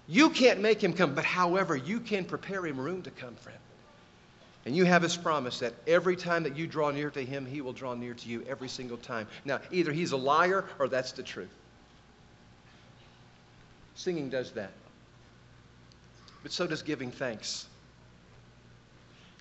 You 0.06 0.30
can't 0.30 0.60
make 0.60 0.82
him 0.82 0.92
come, 0.92 1.14
but 1.14 1.24
however, 1.24 1.76
you 1.76 2.00
can 2.00 2.24
prepare 2.24 2.66
him 2.66 2.78
room 2.78 3.02
to 3.02 3.10
come, 3.10 3.34
friend. 3.36 3.58
And 4.66 4.74
you 4.74 4.84
have 4.84 5.02
his 5.02 5.16
promise 5.16 5.58
that 5.58 5.74
every 5.86 6.16
time 6.16 6.42
that 6.44 6.56
you 6.56 6.66
draw 6.66 6.90
near 6.90 7.10
to 7.10 7.24
him, 7.24 7.44
he 7.44 7.60
will 7.60 7.74
draw 7.74 7.94
near 7.94 8.14
to 8.14 8.28
you 8.28 8.42
every 8.48 8.68
single 8.68 8.96
time. 8.96 9.26
Now, 9.44 9.60
either 9.70 9.92
he's 9.92 10.12
a 10.12 10.16
liar 10.16 10.64
or 10.78 10.88
that's 10.88 11.12
the 11.12 11.22
truth. 11.22 11.50
Singing 13.94 14.30
does 14.30 14.52
that. 14.52 14.72
But 16.42 16.52
so 16.52 16.66
does 16.66 16.82
giving 16.82 17.10
thanks. 17.10 17.66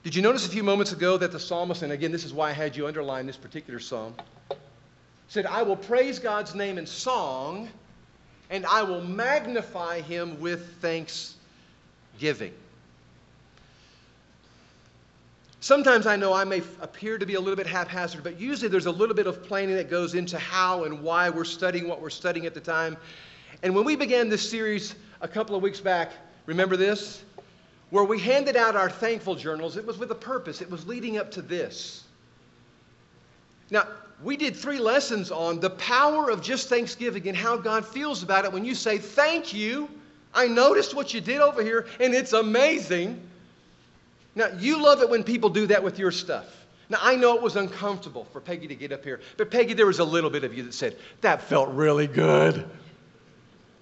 Did 0.03 0.13
you 0.15 0.21
notice 0.21 0.45
a 0.45 0.49
few 0.49 0.63
moments 0.63 0.91
ago 0.91 1.17
that 1.17 1.31
the 1.31 1.39
psalmist, 1.39 1.81
and 1.81 1.93
again, 1.93 2.11
this 2.11 2.25
is 2.25 2.33
why 2.33 2.49
I 2.49 2.53
had 2.53 2.75
you 2.75 2.87
underline 2.87 3.25
this 3.25 3.37
particular 3.37 3.79
psalm, 3.79 4.15
said, 5.29 5.45
I 5.45 5.63
will 5.63 5.77
praise 5.77 6.19
God's 6.19 6.53
name 6.53 6.77
in 6.77 6.85
song, 6.85 7.69
and 8.49 8.65
I 8.65 8.83
will 8.83 9.01
magnify 9.01 10.01
him 10.01 10.39
with 10.41 10.81
thanksgiving. 10.81 12.53
Sometimes 15.63 16.05
I 16.05 16.17
know 16.17 16.33
I 16.33 16.43
may 16.43 16.61
appear 16.81 17.17
to 17.17 17.25
be 17.25 17.35
a 17.35 17.39
little 17.39 17.55
bit 17.55 17.67
haphazard, 17.67 18.21
but 18.21 18.37
usually 18.37 18.67
there's 18.67 18.85
a 18.85 18.91
little 18.91 19.15
bit 19.15 19.27
of 19.27 19.41
planning 19.43 19.75
that 19.77 19.89
goes 19.89 20.13
into 20.13 20.37
how 20.37 20.83
and 20.83 21.01
why 21.01 21.29
we're 21.29 21.45
studying 21.45 21.87
what 21.87 22.01
we're 22.01 22.09
studying 22.09 22.45
at 22.45 22.53
the 22.53 22.59
time. 22.59 22.97
And 23.61 23.73
when 23.73 23.85
we 23.85 23.95
began 23.95 24.27
this 24.27 24.47
series 24.47 24.95
a 25.21 25.27
couple 25.27 25.55
of 25.55 25.61
weeks 25.61 25.79
back, 25.79 26.11
remember 26.47 26.75
this? 26.75 27.23
where 27.91 28.03
we 28.03 28.19
handed 28.19 28.57
out 28.57 28.75
our 28.75 28.89
thankful 28.89 29.35
journals, 29.35 29.77
it 29.77 29.85
was 29.85 29.99
with 29.99 30.09
a 30.09 30.15
purpose. 30.15 30.63
It 30.63 30.71
was 30.71 30.87
leading 30.87 31.19
up 31.19 31.29
to 31.31 31.43
this. 31.43 32.05
Now, 33.69 33.85
we 34.23 34.35
did 34.35 34.55
three 34.55 34.79
lessons 34.79 35.29
on 35.29 35.59
the 35.59 35.69
power 35.69 36.31
of 36.31 36.41
just 36.41 36.69
thanksgiving 36.69 37.27
and 37.27 37.37
how 37.37 37.55
God 37.55 37.85
feels 37.85 38.23
about 38.23 38.45
it 38.45 38.51
when 38.51 38.65
you 38.65 38.73
say, 38.73 38.97
Thank 38.97 39.53
you. 39.53 39.87
I 40.33 40.47
noticed 40.47 40.95
what 40.95 41.13
you 41.13 41.21
did 41.21 41.39
over 41.39 41.61
here, 41.61 41.85
and 41.99 42.15
it's 42.15 42.33
amazing. 42.33 43.21
Now, 44.35 44.47
you 44.57 44.81
love 44.81 45.01
it 45.01 45.09
when 45.09 45.23
people 45.23 45.49
do 45.49 45.67
that 45.67 45.83
with 45.83 45.99
your 45.99 46.11
stuff. 46.11 46.45
Now, 46.89 46.97
I 47.01 47.15
know 47.15 47.35
it 47.35 47.41
was 47.41 47.55
uncomfortable 47.55 48.25
for 48.25 48.41
Peggy 48.41 48.67
to 48.67 48.75
get 48.75 48.91
up 48.91 49.03
here, 49.03 49.21
but 49.37 49.51
Peggy, 49.51 49.73
there 49.73 49.85
was 49.85 49.99
a 49.99 50.03
little 50.03 50.29
bit 50.29 50.43
of 50.43 50.53
you 50.53 50.63
that 50.63 50.73
said, 50.73 50.97
That 51.21 51.41
felt 51.41 51.69
really 51.69 52.07
good. 52.07 52.69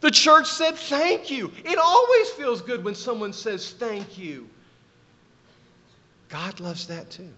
The 0.01 0.11
church 0.11 0.47
said, 0.47 0.75
Thank 0.75 1.29
you. 1.29 1.51
It 1.63 1.77
always 1.77 2.29
feels 2.31 2.61
good 2.61 2.83
when 2.83 2.95
someone 2.95 3.33
says, 3.33 3.71
Thank 3.71 4.17
you. 4.17 4.49
God 6.29 6.59
loves 6.59 6.87
that 6.87 7.09
too. 7.09 7.29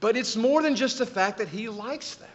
But 0.00 0.16
it's 0.16 0.36
more 0.36 0.62
than 0.62 0.74
just 0.76 0.98
the 0.98 1.06
fact 1.06 1.38
that 1.38 1.48
He 1.48 1.68
likes 1.68 2.14
that, 2.16 2.28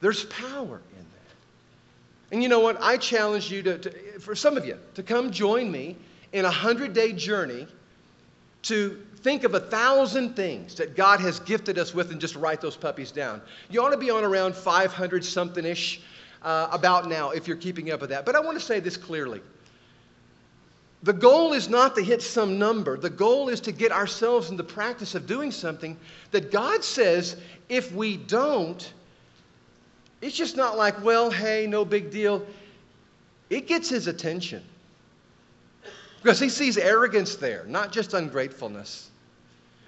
there's 0.00 0.24
power 0.24 0.80
in 0.92 0.98
that. 0.98 1.34
And 2.32 2.42
you 2.42 2.48
know 2.48 2.60
what? 2.60 2.80
I 2.80 2.96
challenge 2.96 3.50
you 3.50 3.62
to, 3.62 3.78
to 3.78 4.20
for 4.20 4.34
some 4.34 4.56
of 4.56 4.66
you, 4.66 4.78
to 4.94 5.02
come 5.02 5.30
join 5.30 5.70
me 5.70 5.96
in 6.32 6.44
a 6.44 6.48
100 6.48 6.92
day 6.92 7.12
journey 7.12 7.66
to 8.64 9.02
think 9.18 9.44
of 9.44 9.54
a 9.54 9.60
thousand 9.60 10.36
things 10.36 10.74
that 10.74 10.96
God 10.96 11.20
has 11.20 11.40
gifted 11.40 11.78
us 11.78 11.94
with 11.94 12.10
and 12.10 12.20
just 12.20 12.36
write 12.36 12.60
those 12.60 12.76
puppies 12.76 13.10
down. 13.10 13.40
You 13.70 13.82
ought 13.82 13.90
to 13.90 13.96
be 13.96 14.10
on 14.10 14.24
around 14.24 14.54
500 14.54 15.24
something 15.24 15.64
ish 15.64 16.02
uh, 16.42 16.68
about 16.70 17.08
now 17.08 17.30
if 17.30 17.48
you're 17.48 17.56
keeping 17.56 17.90
up 17.90 18.00
with 18.00 18.10
that. 18.10 18.26
But 18.26 18.36
I 18.36 18.40
want 18.40 18.58
to 18.58 18.64
say 18.64 18.80
this 18.80 18.96
clearly. 18.96 19.40
The 21.02 21.12
goal 21.12 21.52
is 21.52 21.68
not 21.68 21.94
to 21.96 22.02
hit 22.02 22.22
some 22.22 22.58
number. 22.58 22.96
The 22.96 23.10
goal 23.10 23.50
is 23.50 23.60
to 23.62 23.72
get 23.72 23.92
ourselves 23.92 24.50
in 24.50 24.56
the 24.56 24.64
practice 24.64 25.14
of 25.14 25.26
doing 25.26 25.50
something 25.50 25.98
that 26.30 26.50
God 26.50 26.82
says 26.82 27.36
if 27.68 27.92
we 27.92 28.16
don't, 28.16 28.92
it's 30.22 30.36
just 30.36 30.56
not 30.56 30.78
like, 30.78 31.04
well, 31.04 31.30
hey, 31.30 31.66
no 31.66 31.84
big 31.84 32.10
deal. 32.10 32.46
It 33.50 33.66
gets 33.66 33.90
his 33.90 34.06
attention. 34.06 34.62
Because 36.24 36.40
he 36.40 36.48
sees 36.48 36.78
arrogance 36.78 37.36
there, 37.36 37.66
not 37.68 37.92
just 37.92 38.14
ungratefulness. 38.14 39.10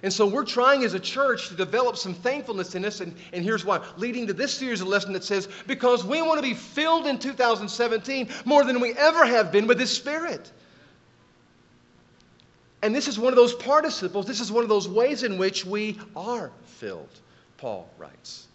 And 0.02 0.12
so 0.12 0.26
we're 0.26 0.44
trying 0.44 0.84
as 0.84 0.92
a 0.92 1.00
church 1.00 1.48
to 1.48 1.54
develop 1.54 1.96
some 1.96 2.12
thankfulness 2.12 2.74
in 2.74 2.84
us, 2.84 3.00
and, 3.00 3.16
and 3.32 3.42
here's 3.42 3.64
why. 3.64 3.82
Leading 3.96 4.26
to 4.26 4.34
this 4.34 4.52
series 4.52 4.82
of 4.82 4.88
lessons 4.88 5.14
that 5.14 5.24
says, 5.24 5.48
because 5.66 6.04
we 6.04 6.20
want 6.20 6.36
to 6.36 6.42
be 6.42 6.52
filled 6.52 7.06
in 7.06 7.18
2017 7.18 8.28
more 8.44 8.64
than 8.64 8.80
we 8.80 8.92
ever 8.92 9.24
have 9.24 9.50
been 9.50 9.66
with 9.66 9.80
His 9.80 9.90
Spirit. 9.90 10.52
And 12.82 12.94
this 12.94 13.08
is 13.08 13.18
one 13.18 13.32
of 13.32 13.36
those 13.36 13.54
participles, 13.54 14.26
this 14.26 14.40
is 14.40 14.52
one 14.52 14.62
of 14.62 14.68
those 14.68 14.86
ways 14.86 15.22
in 15.22 15.38
which 15.38 15.64
we 15.64 15.98
are 16.14 16.52
filled, 16.66 17.08
Paul 17.56 17.88
writes. 17.96 18.46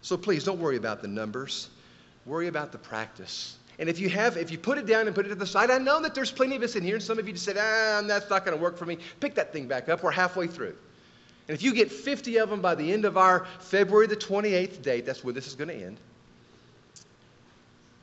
So 0.00 0.16
please 0.16 0.42
don't 0.42 0.58
worry 0.58 0.78
about 0.78 1.02
the 1.02 1.08
numbers, 1.08 1.68
worry 2.24 2.46
about 2.46 2.72
the 2.72 2.78
practice. 2.78 3.57
And 3.78 3.88
if 3.88 4.00
you 4.00 4.08
have, 4.08 4.36
if 4.36 4.50
you 4.50 4.58
put 4.58 4.76
it 4.78 4.86
down 4.86 5.06
and 5.06 5.14
put 5.14 5.26
it 5.26 5.28
to 5.28 5.34
the 5.36 5.46
side, 5.46 5.70
I 5.70 5.78
know 5.78 6.02
that 6.02 6.14
there's 6.14 6.32
plenty 6.32 6.56
of 6.56 6.62
us 6.62 6.74
in 6.74 6.82
here, 6.82 6.96
and 6.96 7.02
some 7.02 7.18
of 7.18 7.26
you 7.28 7.32
just 7.32 7.44
said, 7.44 7.56
ah, 7.58 8.02
that's 8.06 8.28
not 8.28 8.44
going 8.44 8.56
to 8.56 8.62
work 8.62 8.76
for 8.76 8.86
me. 8.86 8.98
Pick 9.20 9.36
that 9.36 9.52
thing 9.52 9.68
back 9.68 9.88
up. 9.88 10.02
We're 10.02 10.10
halfway 10.10 10.48
through. 10.48 10.74
And 11.46 11.54
if 11.54 11.62
you 11.62 11.72
get 11.72 11.90
50 11.90 12.38
of 12.38 12.50
them 12.50 12.60
by 12.60 12.74
the 12.74 12.92
end 12.92 13.04
of 13.04 13.16
our 13.16 13.46
February 13.60 14.06
the 14.06 14.16
28th 14.16 14.82
date, 14.82 15.06
that's 15.06 15.22
where 15.22 15.32
this 15.32 15.46
is 15.46 15.54
going 15.54 15.68
to 15.68 15.74
end, 15.74 15.98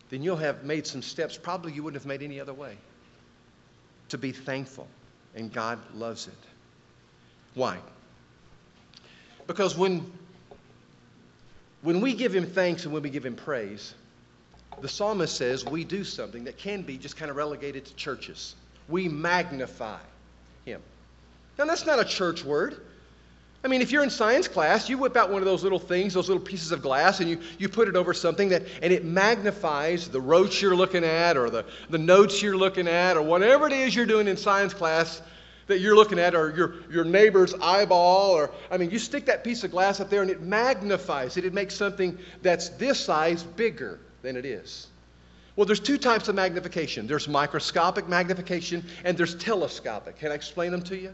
then 0.10 0.24
you'll 0.24 0.38
have 0.38 0.64
made 0.64 0.88
some 0.88 1.02
steps 1.02 1.38
probably 1.38 1.74
you 1.74 1.84
wouldn't 1.84 2.02
have 2.02 2.08
made 2.08 2.24
any 2.24 2.40
other 2.40 2.54
way 2.54 2.78
to 4.10 4.18
be 4.18 4.32
thankful. 4.32 4.88
And 5.36 5.52
God 5.52 5.80
loves 5.94 6.28
it. 6.28 6.34
Why? 7.54 7.78
Because 9.46 9.78
when, 9.78 10.10
when 11.82 12.00
we 12.00 12.14
give 12.14 12.34
Him 12.34 12.46
thanks 12.46 12.86
and 12.86 12.94
when 12.94 13.04
we 13.04 13.10
give 13.10 13.26
Him 13.26 13.36
praise, 13.36 13.94
the 14.82 14.88
psalmist 14.88 15.36
says 15.36 15.66
we 15.66 15.84
do 15.84 16.04
something 16.04 16.44
that 16.46 16.58
can 16.58 16.82
be 16.82 16.98
just 16.98 17.18
kind 17.18 17.32
of 17.32 17.38
relegated 17.38 17.86
to 17.86 17.96
churches. 17.96 18.56
We 18.88 19.08
magnify 19.08 20.00
him. 20.66 20.82
Now, 21.58 21.66
that's 21.66 21.86
not 21.86 22.00
a 22.00 22.06
church 22.06 22.44
word. 22.44 22.82
I 23.64 23.68
mean, 23.68 23.82
if 23.82 23.92
you're 23.92 24.04
in 24.04 24.12
science 24.12 24.48
class, 24.48 24.90
you 24.90 25.00
whip 25.00 25.18
out 25.18 25.32
one 25.32 25.42
of 25.42 25.48
those 25.48 25.64
little 25.64 25.80
things, 25.80 26.14
those 26.14 26.28
little 26.28 26.44
pieces 26.44 26.72
of 26.72 26.84
glass, 26.84 27.20
and 27.20 27.28
you, 27.28 27.40
you 27.58 27.68
put 27.68 27.88
it 27.88 27.96
over 27.96 28.14
something 28.14 28.50
that, 28.50 28.62
and 28.84 28.94
it 28.94 29.04
magnifies 29.04 30.08
the 30.08 30.22
roach 30.22 30.62
you're 30.62 30.76
looking 30.76 31.04
at 31.04 31.36
or 31.36 31.50
the, 31.50 31.66
the 31.90 31.98
notes 31.98 32.44
you're 32.44 32.58
looking 32.58 32.88
at 32.88 33.18
or 33.18 33.24
whatever 33.24 33.66
it 33.66 33.74
is 33.74 33.96
you're 33.96 34.06
doing 34.06 34.28
in 34.28 34.38
science 34.38 34.74
class 34.74 35.20
that 35.66 35.80
you're 35.80 35.96
looking 35.96 36.20
at 36.20 36.36
or 36.36 36.56
your, 36.56 36.76
your 36.92 37.04
neighbor's 37.04 37.56
eyeball 37.56 38.34
or, 38.34 38.52
I 38.70 38.78
mean, 38.78 38.92
you 38.92 39.00
stick 39.00 39.26
that 39.26 39.44
piece 39.44 39.64
of 39.64 39.72
glass 39.72 40.00
up 40.00 40.12
there 40.12 40.22
and 40.22 40.30
it 40.30 40.42
magnifies 40.42 41.38
it. 41.38 41.44
It 41.44 41.54
makes 41.54 41.74
something 41.74 42.20
that's 42.44 42.70
this 42.70 43.00
size 43.00 43.42
bigger 43.42 44.00
than 44.26 44.36
it 44.36 44.46
is. 44.46 44.88
Well, 45.56 45.66
there's 45.66 45.80
two 45.80 45.98
types 45.98 46.28
of 46.28 46.36
magnification 46.36 47.08
there's 47.08 47.30
microscopic 47.30 48.10
magnification 48.10 48.84
and 49.06 49.18
there's 49.18 49.36
telescopic. 49.36 50.20
Can 50.20 50.32
I 50.32 50.36
explain 50.36 50.72
them 50.72 50.82
to 50.84 50.98
you? 50.98 51.14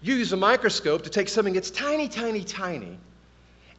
You 0.00 0.14
use 0.14 0.32
a 0.32 0.36
microscope 0.36 1.02
to 1.02 1.10
take 1.10 1.28
something 1.28 1.54
that's 1.54 1.72
tiny, 1.72 2.08
tiny, 2.08 2.44
tiny, 2.44 2.96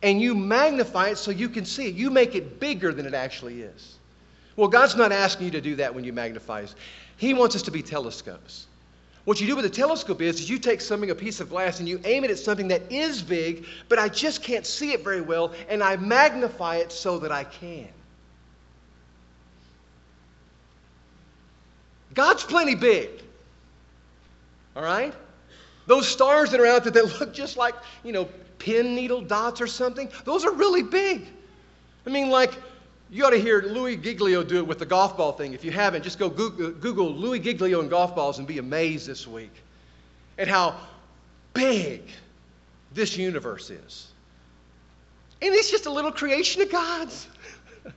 and 0.04 0.22
you 0.22 0.36
magnify 0.36 1.10
it 1.10 1.18
so 1.18 1.32
you 1.32 1.48
can 1.48 1.64
see 1.64 1.88
it. 1.88 1.96
You 1.96 2.10
make 2.10 2.36
it 2.36 2.60
bigger 2.60 2.94
than 2.94 3.06
it 3.06 3.14
actually 3.14 3.62
is. 3.62 3.96
Well, 4.58 4.68
God's 4.68 4.98
not 4.98 5.14
asking 5.14 5.46
you 5.46 5.52
to 5.52 5.62
do 5.62 5.76
that 5.78 5.96
when 5.96 6.04
you 6.04 6.12
magnify. 6.12 6.66
He 7.16 7.34
wants 7.34 7.56
us 7.56 7.62
to 7.64 7.72
be 7.72 7.82
telescopes. 7.82 8.68
What 9.24 9.40
you 9.40 9.48
do 9.48 9.56
with 9.56 9.66
a 9.66 9.70
telescope 9.70 10.22
is, 10.22 10.42
is 10.42 10.50
you 10.50 10.58
take 10.58 10.82
something, 10.82 11.12
a 11.12 11.16
piece 11.16 11.40
of 11.40 11.50
glass, 11.50 11.80
and 11.80 11.88
you 11.88 12.02
aim 12.04 12.24
it 12.24 12.32
at 12.32 12.40
something 12.40 12.70
that 12.70 12.92
is 12.92 13.22
big, 13.22 13.66
but 13.88 14.00
I 14.00 14.10
just 14.10 14.42
can't 14.42 14.66
see 14.66 14.92
it 14.92 15.04
very 15.04 15.22
well, 15.22 15.54
and 15.70 15.84
I 15.84 15.96
magnify 15.98 16.78
it 16.78 16.92
so 16.92 17.20
that 17.20 17.32
I 17.32 17.44
can. 17.44 17.88
God's 22.14 22.44
plenty 22.44 22.76
big. 22.76 23.10
All 24.76 24.84
right? 24.84 25.14
Those 25.88 26.08
stars 26.08 26.52
that 26.52 26.60
are 26.60 26.68
out 26.68 26.84
there 26.84 26.92
that 26.92 27.06
look 27.20 27.34
just 27.34 27.58
like, 27.58 27.76
you 28.04 28.12
know, 28.12 28.30
pin 28.60 28.96
needle 28.96 29.22
dots 29.22 29.62
or 29.62 29.68
something, 29.68 30.10
those 30.26 30.46
are 30.46 30.54
really 30.54 30.84
big. 30.84 31.28
I 32.06 32.10
mean, 32.10 32.30
like, 32.30 32.54
you 33.12 33.26
ought 33.26 33.32
to 33.32 33.40
hear 33.40 33.62
Louis 33.62 33.98
Giglio 33.98 34.44
do 34.44 34.58
it 34.58 34.68
with 34.68 34.80
the 34.80 34.86
golf 34.86 35.18
ball 35.18 35.32
thing. 35.32 35.54
If 35.54 35.64
you 35.64 35.72
haven't, 35.72 36.04
just 36.04 36.20
go 36.20 36.30
Google, 36.30 36.68
uh, 36.68 36.70
Google 36.72 37.12
Louis 37.12 37.40
Giglio 37.40 37.82
and 37.82 37.90
golf 37.90 38.16
balls 38.16 38.38
and 38.38 38.48
be 38.48 38.60
amazed 38.60 39.08
this 39.08 39.28
week 39.28 39.52
at 40.38 40.48
how 40.48 40.76
big 41.54 42.04
this 42.94 43.18
universe 43.18 43.70
is. 43.70 44.08
And 45.42 45.54
it's 45.54 45.72
just 45.72 45.86
a 45.86 45.92
little 45.92 46.12
creation 46.12 46.62
of 46.62 46.72
God's. 46.72 47.28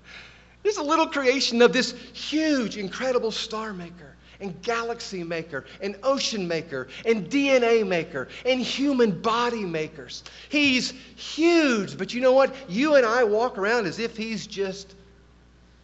It's 0.65 0.79
a 0.79 0.83
little 0.83 1.07
creation 1.07 1.61
of 1.63 1.73
this 1.73 1.93
huge, 2.13 2.77
incredible 2.77 3.31
star 3.31 3.73
maker 3.73 4.13
and 4.41 4.61
galaxy 4.63 5.23
maker 5.25 5.65
and 5.81 5.97
ocean 6.03 6.47
maker 6.47 6.89
and 7.07 7.29
DNA 7.31 7.87
maker 7.87 8.29
and 8.45 8.61
human 8.61 9.21
body 9.21 9.65
makers. 9.65 10.25
He's 10.49 10.93
huge, 11.17 11.97
but 11.97 12.13
you 12.13 12.21
know 12.21 12.33
what? 12.33 12.55
You 12.69 12.97
and 12.97 13.07
I 13.07 13.25
walk 13.25 13.57
around 13.59 13.87
as 13.87 13.99
if 13.99 14.17
he's 14.17 14.47
just 14.47 14.95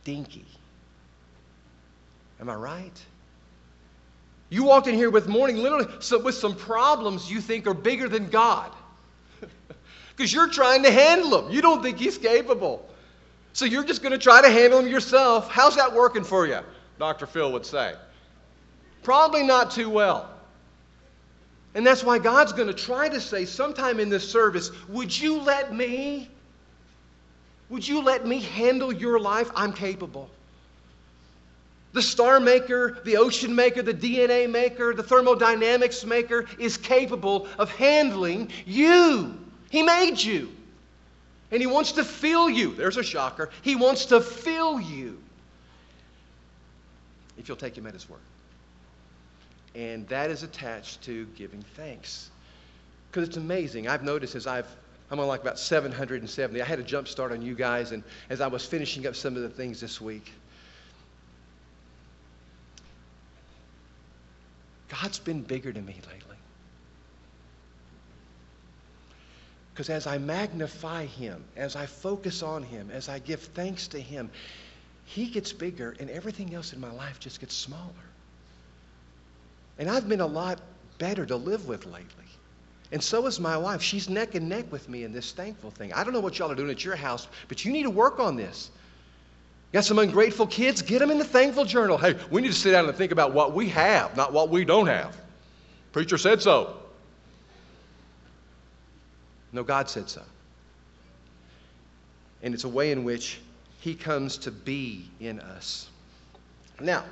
dinky. 0.05 0.45
Am 2.41 2.49
I 2.49 2.55
right? 2.55 3.05
You 4.51 4.65
walked 4.65 4.87
in 4.87 4.95
here 4.95 5.11
with 5.11 5.29
morning, 5.29 5.57
literally, 5.59 5.87
so 6.01 6.19
with 6.19 6.35
some 6.35 6.55
problems 6.55 7.31
you 7.31 7.41
think 7.41 7.67
are 7.67 7.75
bigger 7.75 8.09
than 8.09 8.29
God. 8.29 8.73
Because 10.17 10.33
you're 10.33 10.49
trying 10.49 10.83
to 10.83 10.91
handle 10.91 11.31
them. 11.31 11.53
You 11.53 11.63
don't 11.63 11.81
think 11.81 11.97
he's 11.97 12.19
capable. 12.19 12.85
So 13.53 13.65
you're 13.65 13.85
just 13.85 14.03
going 14.03 14.13
to 14.13 14.19
try 14.19 14.43
to 14.43 14.51
handle 14.51 14.81
them 14.81 14.91
yourself. 14.91 15.51
How's 15.51 15.77
that 15.77 15.93
working 15.93 16.25
for 16.25 16.47
you? 16.47 16.61
Dr. 16.99 17.27
Phil 17.27 17.53
would 17.53 17.67
say. 17.67 17.95
Probably 19.03 19.43
not 19.43 19.71
too 19.71 19.89
well. 19.89 20.29
And 21.75 21.87
that's 21.87 22.03
why 22.03 22.19
God's 22.19 22.53
going 22.53 22.69
to 22.69 22.75
try 22.75 23.09
to 23.09 23.21
say 23.21 23.45
sometime 23.45 24.01
in 24.01 24.09
this 24.09 24.29
service, 24.29 24.71
Would 24.89 25.19
you 25.19 25.41
let 25.41 25.75
me? 25.75 26.29
Would 27.71 27.87
you 27.87 28.03
let 28.03 28.27
me 28.27 28.41
handle 28.41 28.93
your 28.93 29.21
life? 29.21 29.51
I'm 29.55 29.73
capable. 29.73 30.31
The 31.93 32.03
star 32.03 32.41
maker, 32.41 32.99
the 33.05 33.17
ocean 33.17 33.55
maker, 33.55 33.83
the 33.83 33.95
DNA 33.95 34.51
maker, 34.51 34.95
the 34.95 35.03
thermodynamics 35.03 36.05
maker 36.05 36.47
is 36.59 36.77
capable 36.77 37.49
of 37.59 37.71
handling 37.73 38.51
you. 38.67 39.39
He 39.71 39.83
made 39.83 40.19
you. 40.19 40.51
And 41.51 41.61
He 41.61 41.67
wants 41.67 41.93
to 41.93 42.05
fill 42.05 42.51
you. 42.51 42.75
There's 42.75 42.97
a 42.97 43.03
shocker. 43.03 43.51
He 43.63 43.77
wants 43.77 44.07
to 44.07 44.21
fill 44.21 44.81
you 44.81 45.19
if 47.39 47.49
you'll 47.49 47.57
take 47.57 47.77
Him 47.77 47.87
at 47.87 47.95
His 47.95 48.09
word. 48.09 48.21
And 49.75 50.09
that 50.09 50.31
is 50.31 50.43
attached 50.43 51.03
to 51.03 51.27
giving 51.37 51.63
thanks. 51.77 52.31
Because 53.11 53.29
it's 53.29 53.37
amazing. 53.37 53.89
I've 53.89 54.03
noticed 54.03 54.35
as 54.35 54.47
I've, 54.47 54.67
I'm 55.11 55.21
on 55.21 55.29
like 55.29 55.41
about 55.41 55.59
770. 55.59 56.61
I 56.61 56.65
had 56.65 56.79
a 56.79 56.83
jump 56.83 57.09
start 57.09 57.33
on 57.33 57.41
you 57.43 57.55
guys, 57.55 57.93
and 57.93 58.03
as 58.29 58.41
I 58.41 58.49
was 58.49 58.67
finishing 58.67 59.07
up 59.07 59.17
some 59.17 59.37
of 59.37 59.43
the 59.43 59.49
things 59.49 59.81
this 59.81 60.01
week, 60.01 60.33
God's 64.89 65.19
been 65.19 65.43
bigger 65.43 65.73
to 65.73 65.81
me 65.81 65.97
lately. 66.11 66.28
Because 69.79 69.91
as 69.91 70.09
I 70.09 70.19
magnify 70.19 71.07
Him, 71.07 71.45
as 71.57 71.77
I 71.77 71.87
focus 71.87 72.43
on 72.43 72.65
Him, 72.65 72.91
as 72.93 73.09
I 73.09 73.21
give 73.21 73.39
thanks 73.39 73.87
to 73.87 74.01
Him, 74.01 74.29
He 75.05 75.27
gets 75.27 75.53
bigger 75.53 75.95
and 76.01 76.11
everything 76.11 76.53
else 76.53 76.73
in 76.73 76.81
my 76.81 76.91
life 76.91 77.21
just 77.21 77.39
gets 77.39 77.55
smaller. 77.55 77.85
And 79.79 79.89
I've 79.89 80.09
been 80.09 80.21
a 80.21 80.27
lot 80.27 80.61
better 80.99 81.25
to 81.25 81.37
live 81.37 81.69
with 81.69 81.87
lately. 81.87 82.25
And 82.91 83.01
so 83.01 83.25
is 83.27 83.39
my 83.39 83.57
wife. 83.57 83.81
She's 83.81 84.09
neck 84.09 84.35
and 84.35 84.49
neck 84.49 84.65
with 84.73 84.89
me 84.89 85.05
in 85.05 85.13
this 85.13 85.31
thankful 85.31 85.71
thing. 85.71 85.93
I 85.93 86.03
don't 86.03 86.13
know 86.13 86.19
what 86.19 86.41
y'all 86.41 86.51
are 86.51 86.57
doing 86.57 86.71
at 86.71 86.85
your 86.85 86.97
house, 86.97 87.29
but 87.47 87.65
you 87.65 87.71
need 87.71 87.85
to 87.85 87.91
work 87.91 88.19
on 88.19 88.35
this. 88.35 88.73
Got 89.73 89.85
some 89.85 90.01
ungrateful 90.01 90.49
kids? 90.49 90.83
Get 90.83 90.99
them 90.99 91.13
in 91.13 91.19
the 91.19 91.25
thankful 91.25 91.65
journal. 91.65 91.99
Hey, 91.99 92.17
we 92.33 92.41
need 92.41 92.49
to 92.49 92.59
sit 92.59 92.73
down 92.73 92.87
and 92.89 92.97
think 92.97 93.13
about 93.13 93.33
what 93.33 93.53
we 93.53 93.69
have, 93.69 94.17
not 94.17 94.33
what 94.33 94.49
we 94.49 94.65
don't 94.65 94.89
have. 94.89 95.17
Preacher 95.93 96.19
said 96.19 96.43
so. 96.43 96.79
No, 99.53 99.63
God 99.63 99.89
said 99.89 100.09
so. 100.09 100.23
And 102.43 102.55
it's 102.55 102.65
a 102.65 102.69
way 102.69 102.93
in 102.93 103.05
which 103.05 103.41
He 103.81 103.95
comes 103.95 104.39
to 104.39 104.51
be 104.51 105.09
in 105.21 105.41
us. 105.41 105.89
Now, 106.81 107.05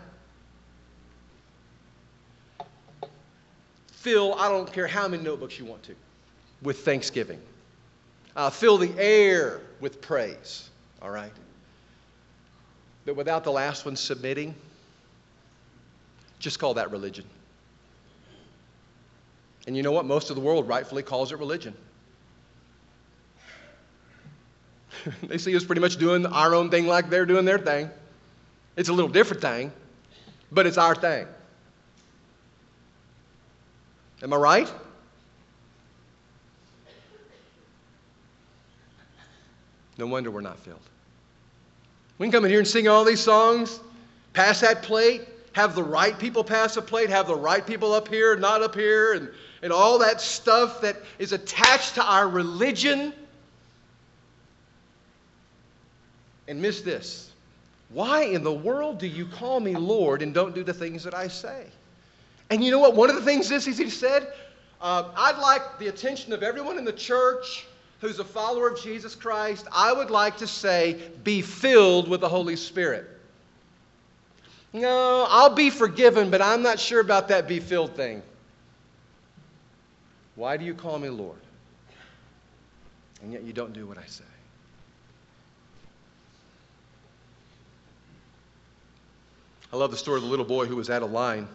fill, 3.88 4.34
I 4.34 4.48
don't 4.48 4.72
care 4.72 4.86
how 4.86 5.08
many 5.08 5.22
notebooks 5.22 5.58
you 5.58 5.64
want 5.64 5.82
to, 5.84 5.94
with 6.62 6.84
thanksgiving. 6.84 7.40
Uh, 8.36 8.50
fill 8.50 8.78
the 8.78 8.92
air 8.98 9.60
with 9.80 10.00
praise, 10.00 10.68
all 11.02 11.10
right? 11.10 11.32
But 13.04 13.16
without 13.16 13.44
the 13.44 13.50
last 13.50 13.84
one 13.84 13.96
submitting, 13.96 14.54
just 16.38 16.58
call 16.58 16.74
that 16.74 16.90
religion. 16.90 17.24
And 19.66 19.76
you 19.76 19.82
know 19.82 19.92
what? 19.92 20.04
Most 20.04 20.30
of 20.30 20.36
the 20.36 20.42
world 20.42 20.68
rightfully 20.68 21.02
calls 21.02 21.32
it 21.32 21.38
religion. 21.38 21.74
they 25.22 25.38
see 25.38 25.56
us 25.56 25.64
pretty 25.64 25.80
much 25.80 25.96
doing 25.96 26.26
our 26.26 26.54
own 26.54 26.70
thing 26.70 26.86
like 26.86 27.10
they're 27.10 27.26
doing 27.26 27.44
their 27.44 27.58
thing. 27.58 27.90
It's 28.76 28.88
a 28.88 28.92
little 28.92 29.10
different 29.10 29.42
thing, 29.42 29.72
but 30.52 30.66
it's 30.66 30.78
our 30.78 30.94
thing. 30.94 31.26
Am 34.22 34.32
I 34.32 34.36
right? 34.36 34.72
No 39.98 40.06
wonder 40.06 40.30
we're 40.30 40.40
not 40.40 40.58
filled. 40.58 40.80
We 42.18 42.26
can 42.26 42.32
come 42.32 42.44
in 42.44 42.50
here 42.50 42.60
and 42.60 42.68
sing 42.68 42.88
all 42.88 43.04
these 43.04 43.20
songs, 43.20 43.80
pass 44.32 44.60
that 44.60 44.82
plate, 44.82 45.22
have 45.52 45.74
the 45.74 45.82
right 45.82 46.18
people 46.18 46.44
pass 46.44 46.76
a 46.76 46.82
plate, 46.82 47.08
have 47.08 47.28
the 47.28 47.34
right 47.34 47.66
people 47.66 47.92
up 47.92 48.08
here, 48.08 48.36
not 48.36 48.62
up 48.62 48.74
here, 48.74 49.14
and, 49.14 49.30
and 49.62 49.72
all 49.72 49.98
that 49.98 50.20
stuff 50.20 50.82
that 50.82 50.96
is 51.18 51.32
attached 51.32 51.94
to 51.94 52.04
our 52.04 52.28
religion. 52.28 53.12
And 56.48 56.60
miss 56.60 56.80
this. 56.80 57.30
Why 57.90 58.22
in 58.22 58.42
the 58.42 58.52
world 58.52 58.98
do 58.98 59.06
you 59.06 59.26
call 59.26 59.60
me 59.60 59.74
Lord 59.74 60.22
and 60.22 60.34
don't 60.34 60.54
do 60.54 60.64
the 60.64 60.74
things 60.74 61.04
that 61.04 61.14
I 61.14 61.28
say? 61.28 61.66
And 62.50 62.62
you 62.62 62.70
know 62.70 62.78
what? 62.78 62.94
One 62.94 63.10
of 63.10 63.16
the 63.16 63.22
things 63.22 63.50
is, 63.50 63.64
he 63.64 63.90
said, 63.90 64.32
uh, 64.80 65.10
I'd 65.16 65.38
like 65.38 65.78
the 65.78 65.88
attention 65.88 66.32
of 66.32 66.42
everyone 66.42 66.78
in 66.78 66.84
the 66.84 66.92
church 66.92 67.66
who's 68.00 68.18
a 68.18 68.24
follower 68.24 68.68
of 68.68 68.80
Jesus 68.80 69.14
Christ. 69.14 69.66
I 69.72 69.92
would 69.92 70.10
like 70.10 70.36
to 70.38 70.46
say, 70.46 71.00
be 71.24 71.42
filled 71.42 72.08
with 72.08 72.20
the 72.20 72.28
Holy 72.28 72.56
Spirit. 72.56 73.06
No, 74.72 75.26
I'll 75.28 75.54
be 75.54 75.70
forgiven, 75.70 76.30
but 76.30 76.42
I'm 76.42 76.62
not 76.62 76.78
sure 76.78 77.00
about 77.00 77.28
that 77.28 77.48
be 77.48 77.60
filled 77.60 77.96
thing. 77.96 78.22
Why 80.34 80.56
do 80.56 80.64
you 80.64 80.74
call 80.74 80.98
me 80.98 81.08
Lord? 81.08 81.38
And 83.22 83.32
yet 83.32 83.42
you 83.42 83.54
don't 83.54 83.72
do 83.72 83.86
what 83.86 83.96
I 83.96 84.04
say. 84.06 84.24
I 89.72 89.76
love 89.76 89.90
the 89.90 89.96
story 89.96 90.16
of 90.16 90.22
the 90.22 90.28
little 90.28 90.44
boy 90.44 90.66
who 90.66 90.76
was 90.76 90.90
out 90.90 91.02
of 91.02 91.10
line 91.10 91.48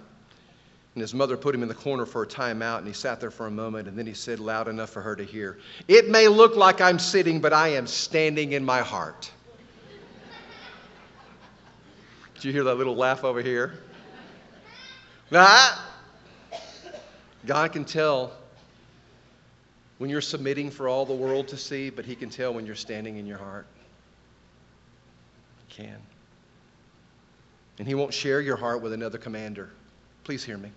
and 0.94 1.02
his 1.02 1.14
mother 1.14 1.38
put 1.38 1.56
him 1.56 1.62
in 1.64 1.70
the 1.70 1.76
corner 1.76 2.06
for 2.06 2.24
a 2.24 2.28
timeout, 2.28 2.80
and 2.80 2.88
he 2.88 2.94
sat 2.94 3.22
there 3.22 3.32
for 3.32 3.48
a 3.48 3.52
moment, 3.52 3.88
and 3.88 3.98
then 3.98 4.06
he 4.06 4.14
said 4.14 4.40
loud 4.40 4.68
enough 4.68 4.90
for 4.90 5.02
her 5.02 5.16
to 5.16 5.24
hear, 5.24 5.58
It 5.88 6.10
may 6.10 6.28
look 6.28 6.58
like 6.58 6.82
I'm 6.82 7.00
sitting, 7.00 7.40
but 7.40 7.54
I 7.54 7.70
am 7.70 7.88
standing 7.88 8.52
in 8.52 8.66
my 8.66 8.82
heart. 8.82 9.32
Did 12.36 12.44
you 12.44 12.52
hear 12.52 12.66
that 12.66 12.76
little 12.76 12.96
laugh 12.96 13.24
over 13.24 13.42
here? 13.42 13.80
Ah! 15.32 15.88
God 17.46 17.72
can 17.72 17.86
tell 17.86 18.34
when 19.98 20.10
you're 20.10 20.20
submitting 20.20 20.72
for 20.72 20.90
all 20.90 21.06
the 21.06 21.14
world 21.14 21.48
to 21.50 21.58
see, 21.58 21.90
but 21.90 22.04
He 22.04 22.16
can 22.16 22.30
tell 22.30 22.54
when 22.54 22.66
you're 22.66 22.76
standing 22.76 23.18
in 23.18 23.26
your 23.26 23.38
heart. 23.38 23.66
He 25.68 25.84
can. 25.84 26.02
And 27.80 27.88
He 27.88 27.96
won't 27.96 28.14
share 28.14 28.42
your 28.42 28.58
heart 28.58 28.82
with 28.82 28.94
another 28.94 29.18
commander. 29.18 29.72
Please 30.24 30.44
hear 30.44 30.58
me. 30.58 30.72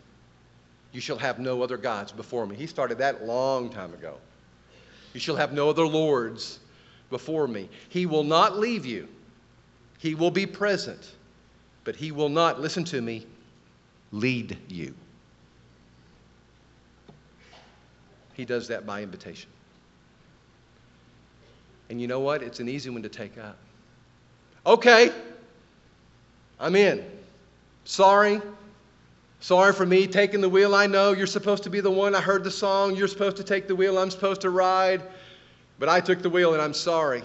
You 0.93 1.01
shall 1.01 1.19
have 1.19 1.39
no 1.39 1.63
other 1.63 1.77
gods 1.77 2.13
before 2.13 2.47
me. 2.47 2.55
He 2.55 2.67
started 2.67 2.99
that 2.99 3.25
long 3.25 3.69
time 3.69 3.93
ago. 3.93 4.17
You 5.13 5.21
shall 5.21 5.37
have 5.37 5.53
no 5.53 5.69
other 5.69 5.87
lords 5.87 6.61
before 7.11 7.47
me. 7.49 7.69
He 7.89 8.07
will 8.07 8.25
not 8.25 8.59
leave 8.59 8.87
you. 8.87 9.09
He 9.99 10.15
will 10.15 10.31
be 10.31 10.47
present, 10.47 11.13
but 11.85 11.97
he 11.97 12.13
will 12.13 12.29
not, 12.29 12.61
listen 12.61 12.85
to 12.85 13.01
me, 13.01 13.27
lead 14.13 14.57
you. 14.69 14.95
He 18.35 18.45
does 18.45 18.69
that 18.69 18.85
by 18.85 19.03
invitation. 19.03 19.49
And 21.91 22.01
you 22.01 22.07
know 22.07 22.21
what? 22.21 22.43
It's 22.43 22.61
an 22.61 22.69
easy 22.69 22.91
one 22.91 23.03
to 23.03 23.09
take 23.09 23.39
up. 23.39 23.57
Okay, 24.67 25.13
I'm 26.59 26.77
in. 26.77 27.05
Sorry, 27.85 28.41
Sorry 29.45 29.75
for 29.75 29.85
me 29.85 30.07
taking 30.07 30.41
the 30.41 30.49
wheel. 30.49 30.75
I 30.75 30.87
know 30.87 31.13
you're 31.13 31.27
supposed 31.27 31.65
to 31.65 31.69
be 31.71 31.81
the 31.81 31.91
one. 31.91 32.15
I 32.15 32.21
heard 32.23 32.45
the 32.45 32.51
song. 32.51 32.97
You're 32.97 33.09
supposed 33.09 33.37
to 33.37 33.45
take 33.45 33.69
the 33.69 33.77
wheel. 33.77 33.99
I'm 33.99 34.11
supposed 34.11 34.41
to 34.41 34.49
ride. 34.49 35.03
But 35.79 35.91
I 35.91 36.01
took 36.01 36.23
the 36.23 36.31
wheel 36.31 36.55
and 36.55 36.63
I'm 36.63 36.73
sorry. 36.73 37.23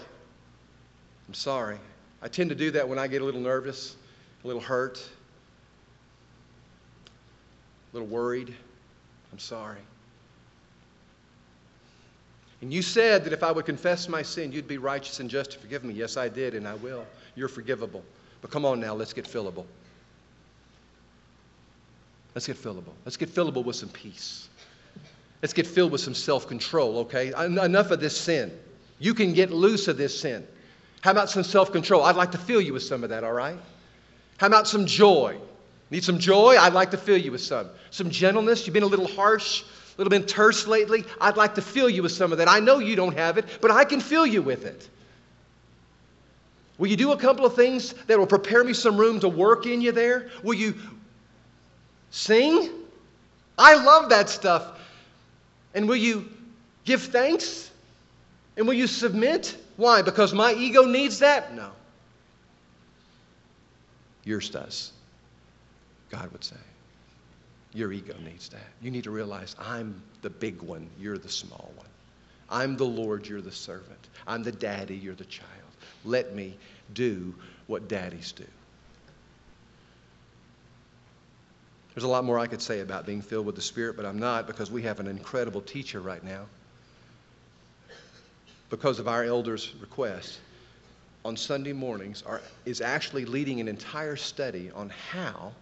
I'm 1.26 1.32
sorry. 1.32 1.78
I 2.20 2.28
tend 2.28 2.50
to 2.50 2.54
do 2.54 2.70
that 2.72 2.86
when 2.86 2.98
I 2.98 3.06
get 3.06 3.22
a 3.22 3.24
little 3.24 3.40
nervous, 3.40 3.96
a 4.44 4.46
little 4.46 4.60
hurt, 4.60 4.98
a 7.90 7.96
little 7.96 8.08
worried. 8.08 8.54
I'm 9.32 9.38
sorry. 9.38 9.80
And 12.60 12.70
you 12.70 12.82
said 12.82 13.24
that 13.24 13.32
if 13.32 13.42
I 13.42 13.50
would 13.50 13.64
confess 13.64 14.10
my 14.10 14.20
sin, 14.20 14.52
you'd 14.52 14.68
be 14.68 14.76
righteous 14.76 15.20
and 15.20 15.30
just 15.30 15.52
to 15.52 15.58
forgive 15.58 15.84
me. 15.84 15.94
Yes, 15.94 16.18
I 16.18 16.28
did, 16.28 16.54
and 16.54 16.68
I 16.68 16.74
will. 16.74 17.06
You're 17.34 17.48
forgivable. 17.48 18.04
But 18.40 18.50
come 18.50 18.64
on 18.64 18.80
now, 18.80 18.94
let's 18.94 19.12
get 19.12 19.26
fillable. 19.26 19.66
Let's 22.34 22.46
get 22.46 22.56
fillable. 22.56 22.92
Let's 23.04 23.16
get 23.16 23.28
fillable 23.28 23.64
with 23.64 23.76
some 23.76 23.88
peace. 23.88 24.48
Let's 25.42 25.52
get 25.52 25.66
filled 25.66 25.92
with 25.92 26.00
some 26.00 26.14
self 26.14 26.48
control, 26.48 26.98
okay? 26.98 27.32
Enough 27.36 27.90
of 27.90 28.00
this 28.00 28.16
sin. 28.16 28.52
You 28.98 29.14
can 29.14 29.32
get 29.32 29.50
loose 29.50 29.88
of 29.88 29.96
this 29.96 30.18
sin. 30.20 30.46
How 31.00 31.10
about 31.10 31.30
some 31.30 31.42
self 31.42 31.72
control? 31.72 32.04
I'd 32.04 32.16
like 32.16 32.32
to 32.32 32.38
fill 32.38 32.60
you 32.60 32.74
with 32.74 32.82
some 32.82 33.02
of 33.02 33.10
that, 33.10 33.24
all 33.24 33.32
right? 33.32 33.58
How 34.36 34.46
about 34.46 34.68
some 34.68 34.86
joy? 34.86 35.38
Need 35.90 36.04
some 36.04 36.18
joy? 36.18 36.56
I'd 36.58 36.72
like 36.72 36.92
to 36.92 36.96
fill 36.96 37.16
you 37.16 37.32
with 37.32 37.40
some. 37.40 37.68
Some 37.90 38.10
gentleness? 38.10 38.66
You've 38.66 38.74
been 38.74 38.84
a 38.84 38.86
little 38.86 39.08
harsh, 39.08 39.62
a 39.62 39.98
little 39.98 40.10
bit 40.10 40.28
terse 40.28 40.66
lately? 40.66 41.04
I'd 41.20 41.36
like 41.36 41.56
to 41.56 41.62
fill 41.62 41.90
you 41.90 42.02
with 42.02 42.12
some 42.12 42.32
of 42.32 42.38
that. 42.38 42.48
I 42.48 42.60
know 42.60 42.78
you 42.78 42.94
don't 42.94 43.16
have 43.16 43.38
it, 43.38 43.46
but 43.60 43.70
I 43.70 43.84
can 43.84 44.00
fill 44.00 44.26
you 44.26 44.40
with 44.40 44.64
it. 44.64 44.88
Will 46.80 46.88
you 46.88 46.96
do 46.96 47.12
a 47.12 47.16
couple 47.16 47.44
of 47.44 47.54
things 47.54 47.92
that 48.06 48.18
will 48.18 48.26
prepare 48.26 48.64
me 48.64 48.72
some 48.72 48.96
room 48.96 49.20
to 49.20 49.28
work 49.28 49.66
in 49.66 49.82
you 49.82 49.92
there? 49.92 50.30
Will 50.42 50.54
you, 50.54 50.74
Sing? 52.10 52.70
I 53.58 53.74
love 53.74 54.08
that 54.08 54.30
stuff. 54.30 54.80
And 55.74 55.86
will 55.86 55.96
you 55.96 56.26
give 56.86 57.02
thanks? 57.02 57.70
And 58.56 58.66
will 58.66 58.74
you 58.74 58.86
submit? 58.86 59.58
Why? 59.76 60.00
Because 60.00 60.32
my 60.32 60.54
ego 60.54 60.86
needs 60.86 61.18
that? 61.18 61.54
No. 61.54 61.70
Yours 64.24 64.48
does. 64.48 64.92
God 66.08 66.32
would 66.32 66.42
say. 66.42 66.56
Your 67.74 67.92
ego 67.92 68.14
needs 68.24 68.48
that. 68.48 68.66
You 68.80 68.90
need 68.90 69.04
to 69.04 69.10
realize 69.10 69.54
I'm 69.60 70.00
the 70.22 70.30
big 70.30 70.62
one, 70.62 70.88
you're 70.98 71.18
the 71.18 71.28
small 71.28 71.70
one. 71.76 71.86
I'm 72.48 72.78
the 72.78 72.86
Lord, 72.86 73.26
you're 73.26 73.42
the 73.42 73.52
servant. 73.52 74.08
I'm 74.26 74.42
the 74.42 74.50
daddy, 74.50 74.96
you're 74.96 75.14
the 75.14 75.26
child. 75.26 75.59
Let 76.04 76.34
me 76.34 76.56
do 76.94 77.34
what 77.66 77.88
daddies 77.88 78.32
do. 78.32 78.44
There's 81.94 82.04
a 82.04 82.08
lot 82.08 82.24
more 82.24 82.38
I 82.38 82.46
could 82.46 82.62
say 82.62 82.80
about 82.80 83.04
being 83.04 83.20
filled 83.20 83.46
with 83.46 83.56
the 83.56 83.62
Spirit, 83.62 83.96
but 83.96 84.06
I'm 84.06 84.18
not 84.18 84.46
because 84.46 84.70
we 84.70 84.82
have 84.82 85.00
an 85.00 85.06
incredible 85.06 85.60
teacher 85.60 86.00
right 86.00 86.22
now. 86.22 86.46
Because 88.70 89.00
of 89.00 89.08
our 89.08 89.24
elders' 89.24 89.74
request, 89.80 90.38
on 91.24 91.36
Sunday 91.36 91.72
mornings 91.72 92.22
are, 92.26 92.40
is 92.64 92.80
actually 92.80 93.24
leading 93.24 93.60
an 93.60 93.68
entire 93.68 94.16
study 94.16 94.70
on 94.74 94.90
how 95.10 95.52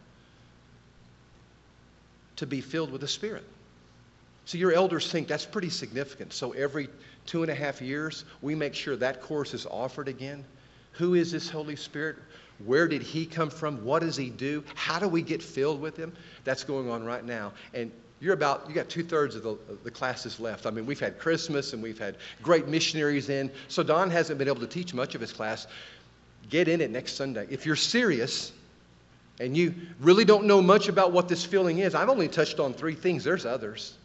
to 2.37 2.47
be 2.47 2.61
filled 2.61 2.93
with 2.93 3.01
the 3.01 3.09
Spirit. 3.09 3.45
So 4.45 4.59
your 4.59 4.73
elders 4.73 5.11
think 5.11 5.29
that's 5.29 5.45
pretty 5.45 5.71
significant. 5.71 6.33
So 6.33 6.53
every 6.53 6.89
two 7.29 7.43
and 7.43 7.53
a 7.53 7.55
half 7.55 7.81
years, 7.83 8.25
we 8.41 8.55
make 8.55 8.75
sure 8.75 8.97
that 8.97 9.21
course 9.21 9.53
is 9.53 9.67
offered 9.67 10.09
again. 10.09 10.45
Who 10.93 11.15
is 11.15 11.31
this 11.31 11.49
Holy 11.49 11.77
Spirit? 11.77 12.17
Where 12.65 12.89
did 12.89 13.03
he 13.03 13.27
come 13.27 13.51
from? 13.51 13.85
What 13.85 14.01
does 14.01 14.17
he 14.17 14.31
do? 14.31 14.65
How 14.75 14.99
do 14.99 15.07
we 15.07 15.23
get 15.23 15.43
filled 15.43 15.81
with 15.81 15.97
him? 15.97 16.13
That's 16.45 16.65
going 16.65 16.91
on 16.91 17.05
right 17.05 17.25
now. 17.25 17.53
And 17.75 17.93
you're 18.19 18.35
about, 18.35 18.65
you 18.67 18.75
got 18.75 18.89
two 18.89 19.05
thirds 19.05 19.37
of 19.37 19.43
the, 19.43 19.59
the 19.85 19.91
classes 19.91 20.41
left. 20.41 20.67
I 20.67 20.71
mean, 20.71 20.87
we've 20.87 20.99
had 20.99 21.19
Christmas 21.19 21.75
and 21.75 21.83
we've 21.83 21.99
had 21.99 22.17
great 22.43 22.67
missionaries 22.67 23.29
in. 23.29 23.53
So 23.69 23.83
Don 23.83 24.11
hasn't 24.11 24.39
been 24.39 24.49
able 24.49 24.61
to 24.61 24.67
teach 24.67 24.95
much 24.95 25.15
of 25.15 25.21
his 25.21 25.33
class. 25.33 25.67
Get 26.49 26.67
in 26.67 26.81
it 26.81 26.91
next 26.91 27.13
Sunday. 27.13 27.47
If 27.51 27.67
you're 27.67 27.77
serious 27.77 28.53
and 29.39 29.57
you 29.57 29.75
really 30.01 30.25
don't 30.25 30.47
know 30.47 30.63
much 30.63 30.89
about 30.89 31.13
what 31.13 31.29
this 31.29 31.45
feeling 31.45 31.79
is, 31.79 31.95
I've 31.95 32.09
only 32.09 32.27
touched 32.27 32.59
on 32.59 32.73
three 32.73 32.95
things, 32.95 33.23
there's 33.23 33.45
others. 33.45 33.97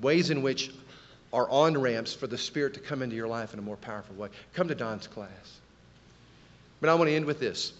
Ways 0.00 0.30
in 0.30 0.40
which 0.40 0.70
are 1.32 1.48
on 1.50 1.78
ramps 1.78 2.14
for 2.14 2.26
the 2.26 2.38
Spirit 2.38 2.74
to 2.74 2.80
come 2.80 3.02
into 3.02 3.16
your 3.16 3.28
life 3.28 3.52
in 3.52 3.58
a 3.58 3.62
more 3.62 3.76
powerful 3.76 4.14
way. 4.16 4.28
Come 4.54 4.68
to 4.68 4.74
Don's 4.74 5.06
class. 5.06 5.60
But 6.80 6.90
I 6.90 6.94
want 6.94 7.08
to 7.08 7.14
end 7.14 7.24
with 7.24 7.40
this. 7.40 7.72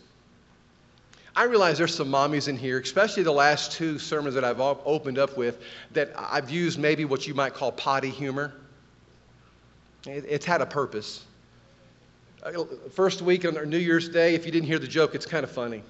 I 1.34 1.44
realize 1.44 1.78
there's 1.78 1.94
some 1.94 2.10
mommies 2.10 2.48
in 2.48 2.56
here, 2.56 2.78
especially 2.78 3.22
the 3.22 3.32
last 3.32 3.72
two 3.72 3.98
sermons 3.98 4.34
that 4.34 4.44
I've 4.44 4.60
opened 4.60 5.18
up 5.18 5.36
with, 5.36 5.62
that 5.92 6.12
I've 6.16 6.50
used 6.50 6.78
maybe 6.78 7.04
what 7.04 7.26
you 7.26 7.34
might 7.34 7.54
call 7.54 7.72
potty 7.72 8.10
humor. 8.10 8.52
It's 10.06 10.44
had 10.44 10.60
a 10.60 10.66
purpose. 10.66 11.24
Uh, 12.42 12.64
first 12.92 13.22
week 13.22 13.44
on 13.44 13.54
New 13.70 13.78
Year's 13.78 14.08
Day, 14.08 14.34
if 14.34 14.44
you 14.44 14.52
didn't 14.52 14.66
hear 14.66 14.78
the 14.78 14.88
joke, 14.88 15.14
it's 15.14 15.26
kind 15.26 15.44
of 15.44 15.50
funny, 15.50 15.82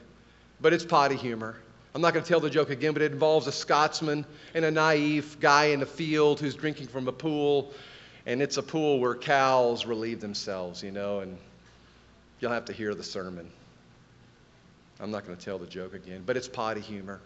but 0.60 0.72
it's 0.72 0.84
potty 0.84 1.16
humor. 1.16 1.56
I'm 1.94 2.00
not 2.00 2.14
going 2.14 2.24
to 2.24 2.28
tell 2.28 2.40
the 2.40 2.50
joke 2.50 2.70
again, 2.70 2.94
but 2.94 3.02
it 3.02 3.12
involves 3.12 3.46
a 3.46 3.52
Scotsman 3.52 4.24
and 4.54 4.64
a 4.64 4.70
naive 4.70 5.36
guy 5.40 5.66
in 5.66 5.82
a 5.82 5.86
field 5.86 6.40
who's 6.40 6.54
drinking 6.54 6.86
from 6.86 7.06
a 7.06 7.12
pool, 7.12 7.72
and 8.24 8.40
it's 8.40 8.56
a 8.56 8.62
pool 8.62 8.98
where 8.98 9.14
cows 9.14 9.84
relieve 9.84 10.20
themselves, 10.20 10.82
you 10.82 10.90
know, 10.90 11.20
and 11.20 11.36
you'll 12.40 12.52
have 12.52 12.64
to 12.66 12.72
hear 12.72 12.94
the 12.94 13.02
sermon. 13.02 13.50
I'm 15.00 15.10
not 15.10 15.26
going 15.26 15.36
to 15.36 15.44
tell 15.44 15.58
the 15.58 15.66
joke 15.66 15.94
again, 15.94 16.22
but 16.24 16.36
it's 16.36 16.48
potty 16.48 16.80
humor. 16.80 17.20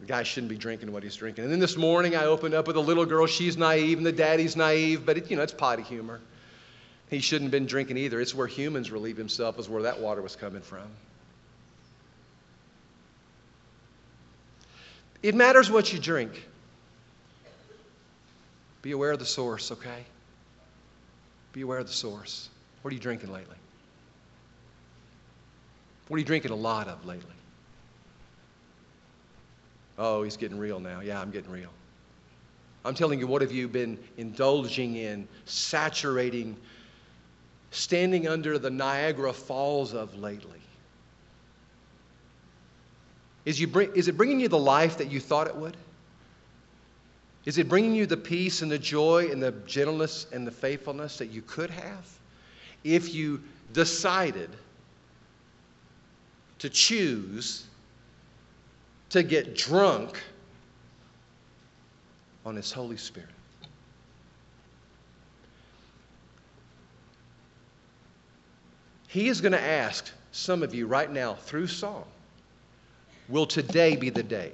The 0.00 0.06
guy 0.06 0.22
shouldn't 0.22 0.50
be 0.50 0.56
drinking 0.56 0.92
what 0.92 1.02
he's 1.02 1.16
drinking. 1.16 1.44
And 1.44 1.52
then 1.52 1.58
this 1.58 1.76
morning 1.76 2.14
I 2.14 2.26
opened 2.26 2.54
up 2.54 2.68
with 2.68 2.76
a 2.76 2.80
little 2.80 3.06
girl. 3.06 3.26
She's 3.26 3.56
naive 3.56 3.98
and 3.98 4.06
the 4.06 4.12
daddy's 4.12 4.54
naive, 4.54 5.04
but 5.04 5.18
it, 5.18 5.30
you 5.30 5.36
know, 5.36 5.42
it's 5.42 5.52
potty 5.52 5.82
humor. 5.82 6.20
He 7.10 7.18
shouldn't 7.20 7.46
have 7.46 7.52
been 7.52 7.66
drinking 7.66 7.96
either. 7.96 8.20
It's 8.20 8.34
where 8.34 8.46
humans 8.46 8.92
relieve 8.92 9.16
themselves, 9.16 9.58
is 9.58 9.68
where 9.68 9.82
that 9.82 9.98
water 9.98 10.22
was 10.22 10.36
coming 10.36 10.62
from. 10.62 10.86
It 15.22 15.34
matters 15.34 15.70
what 15.70 15.92
you 15.92 15.98
drink. 15.98 16.46
Be 18.82 18.92
aware 18.92 19.12
of 19.12 19.18
the 19.18 19.26
source, 19.26 19.72
okay? 19.72 20.04
Be 21.52 21.62
aware 21.62 21.78
of 21.78 21.86
the 21.86 21.92
source. 21.92 22.48
What 22.82 22.92
are 22.92 22.94
you 22.94 23.00
drinking 23.00 23.32
lately? 23.32 23.56
What 26.06 26.16
are 26.16 26.20
you 26.20 26.24
drinking 26.24 26.52
a 26.52 26.56
lot 26.56 26.88
of 26.88 27.04
lately? 27.04 27.34
Oh, 29.98 30.22
he's 30.22 30.36
getting 30.36 30.58
real 30.58 30.78
now. 30.78 31.00
Yeah, 31.00 31.20
I'm 31.20 31.30
getting 31.30 31.50
real. 31.50 31.70
I'm 32.84 32.94
telling 32.94 33.18
you, 33.18 33.26
what 33.26 33.42
have 33.42 33.50
you 33.50 33.66
been 33.66 33.98
indulging 34.16 34.94
in, 34.94 35.26
saturating, 35.44 36.56
standing 37.72 38.28
under 38.28 38.58
the 38.58 38.70
Niagara 38.70 39.32
Falls 39.32 39.92
of 39.92 40.16
lately? 40.16 40.60
Is, 43.48 43.58
you 43.58 43.66
bring, 43.66 43.94
is 43.94 44.08
it 44.08 44.16
bringing 44.18 44.40
you 44.40 44.48
the 44.48 44.58
life 44.58 44.98
that 44.98 45.10
you 45.10 45.20
thought 45.20 45.46
it 45.46 45.56
would? 45.56 45.74
Is 47.46 47.56
it 47.56 47.66
bringing 47.66 47.94
you 47.94 48.04
the 48.04 48.14
peace 48.14 48.60
and 48.60 48.70
the 48.70 48.78
joy 48.78 49.30
and 49.32 49.42
the 49.42 49.52
gentleness 49.66 50.26
and 50.32 50.46
the 50.46 50.50
faithfulness 50.50 51.16
that 51.16 51.30
you 51.30 51.40
could 51.40 51.70
have 51.70 52.06
if 52.84 53.14
you 53.14 53.42
decided 53.72 54.50
to 56.58 56.68
choose 56.68 57.64
to 59.08 59.22
get 59.22 59.56
drunk 59.56 60.22
on 62.44 62.54
His 62.54 62.70
Holy 62.70 62.98
Spirit. 62.98 63.30
He 69.06 69.28
is 69.28 69.40
going 69.40 69.52
to 69.52 69.62
ask 69.62 70.10
some 70.32 70.62
of 70.62 70.74
you 70.74 70.86
right 70.86 71.10
now 71.10 71.32
through 71.32 71.68
song, 71.68 72.04
will 73.28 73.46
today 73.46 73.96
be 73.96 74.10
the 74.10 74.22
day 74.22 74.52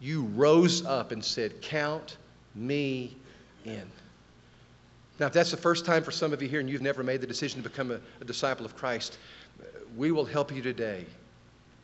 you 0.00 0.22
rose 0.22 0.84
up 0.86 1.10
and 1.10 1.24
said, 1.24 1.60
Count 1.60 2.16
me 2.54 3.16
in? 3.64 3.90
Now, 5.18 5.26
if 5.26 5.32
that's 5.32 5.50
the 5.50 5.56
first 5.56 5.84
time 5.84 6.04
for 6.04 6.12
some 6.12 6.32
of 6.32 6.40
you 6.40 6.48
here 6.48 6.60
and 6.60 6.70
you've 6.70 6.82
never 6.82 7.02
made 7.02 7.20
the 7.20 7.26
decision 7.26 7.60
to 7.62 7.68
become 7.68 7.90
a, 7.90 8.00
a 8.20 8.24
disciple 8.24 8.64
of 8.64 8.76
Christ, 8.76 9.18
we 9.96 10.12
will 10.12 10.24
help 10.24 10.54
you 10.54 10.62
today 10.62 11.04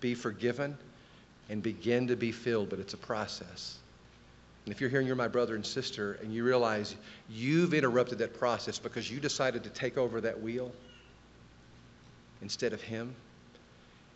be 0.01 0.15
forgiven 0.15 0.77
and 1.51 1.63
begin 1.63 2.07
to 2.07 2.17
be 2.17 2.31
filled, 2.31 2.71
but 2.71 2.79
it's 2.79 2.95
a 2.95 2.99
process. 2.99 3.79
And 4.65 4.73
if 4.73 4.81
you're 4.81 4.89
here 4.89 5.01
and 5.01 5.07
you're 5.07 5.17
my 5.17 5.29
brother 5.29 5.57
and 5.57 5.67
sister 5.67 6.19
and 6.23 6.33
you 6.33 6.45
realize 6.45 6.95
you've 7.29 7.75
interrupted 7.75 8.19
that 8.19 8.39
process 8.39 8.79
because 8.79 9.11
you 9.11 9.21
decided 9.21 9.65
to 9.65 9.71
take 9.71 9.99
over 9.99 10.21
that 10.21 10.41
wheel 10.41 10.73
instead 12.41 12.73
of 12.73 12.81
Him, 12.81 13.15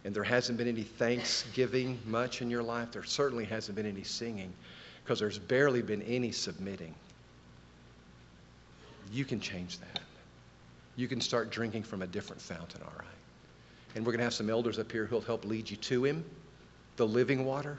and 0.05 0.15
there 0.15 0.25
hasn't 0.25 0.59
been 0.59 0.69
any 0.69 0.83
thanksgiving 0.83 1.99
much 2.07 2.41
in 2.41 2.51
your 2.51 2.63
life, 2.63 2.93
there 2.93 3.05
certainly 3.05 3.45
hasn't 3.45 3.77
been 3.77 3.87
any 3.87 4.05
singing 4.05 4.53
because 5.03 5.19
there's 5.19 5.39
barely 5.39 5.83
been 5.83 6.03
any 6.03 6.33
submitting. 6.33 6.95
You 9.13 9.25
can 9.25 9.41
change 9.41 9.79
that. 9.79 10.01
You 10.97 11.09
can 11.09 11.21
start 11.21 11.51
drinking 11.51 11.85
from 11.85 12.03
a 12.03 12.07
different 12.07 12.43
fountain, 12.43 12.81
all 12.85 12.93
right? 12.99 13.07
And 13.95 14.05
we're 14.05 14.13
going 14.13 14.19
to 14.19 14.25
have 14.25 14.35
some 14.35 14.51
elders 14.51 14.79
up 14.79 14.91
here 14.93 15.07
who'll 15.07 15.21
help 15.21 15.45
lead 15.45 15.71
you 15.71 15.77
to 15.77 16.05
Him, 16.05 16.25
the 16.97 17.07
living 17.07 17.45
water. 17.45 17.79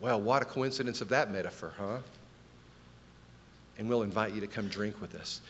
Well, 0.00 0.20
what 0.20 0.42
a 0.42 0.44
coincidence 0.44 1.00
of 1.00 1.08
that 1.10 1.30
metaphor, 1.30 1.72
huh? 1.78 1.98
And 3.78 3.88
we'll 3.88 4.02
invite 4.02 4.34
you 4.34 4.40
to 4.40 4.46
come 4.46 4.68
drink 4.68 5.00
with 5.00 5.14
us. 5.14 5.40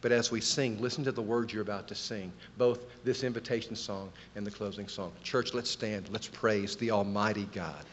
But 0.00 0.12
as 0.12 0.30
we 0.30 0.40
sing, 0.40 0.80
listen 0.80 1.04
to 1.04 1.12
the 1.12 1.22
words 1.22 1.52
you're 1.52 1.62
about 1.62 1.88
to 1.88 1.94
sing, 1.94 2.32
both 2.58 2.80
this 3.04 3.24
invitation 3.24 3.74
song 3.74 4.12
and 4.34 4.46
the 4.46 4.50
closing 4.50 4.88
song. 4.88 5.12
Church, 5.22 5.54
let's 5.54 5.70
stand. 5.70 6.08
Let's 6.10 6.28
praise 6.28 6.76
the 6.76 6.90
Almighty 6.90 7.48
God. 7.52 7.84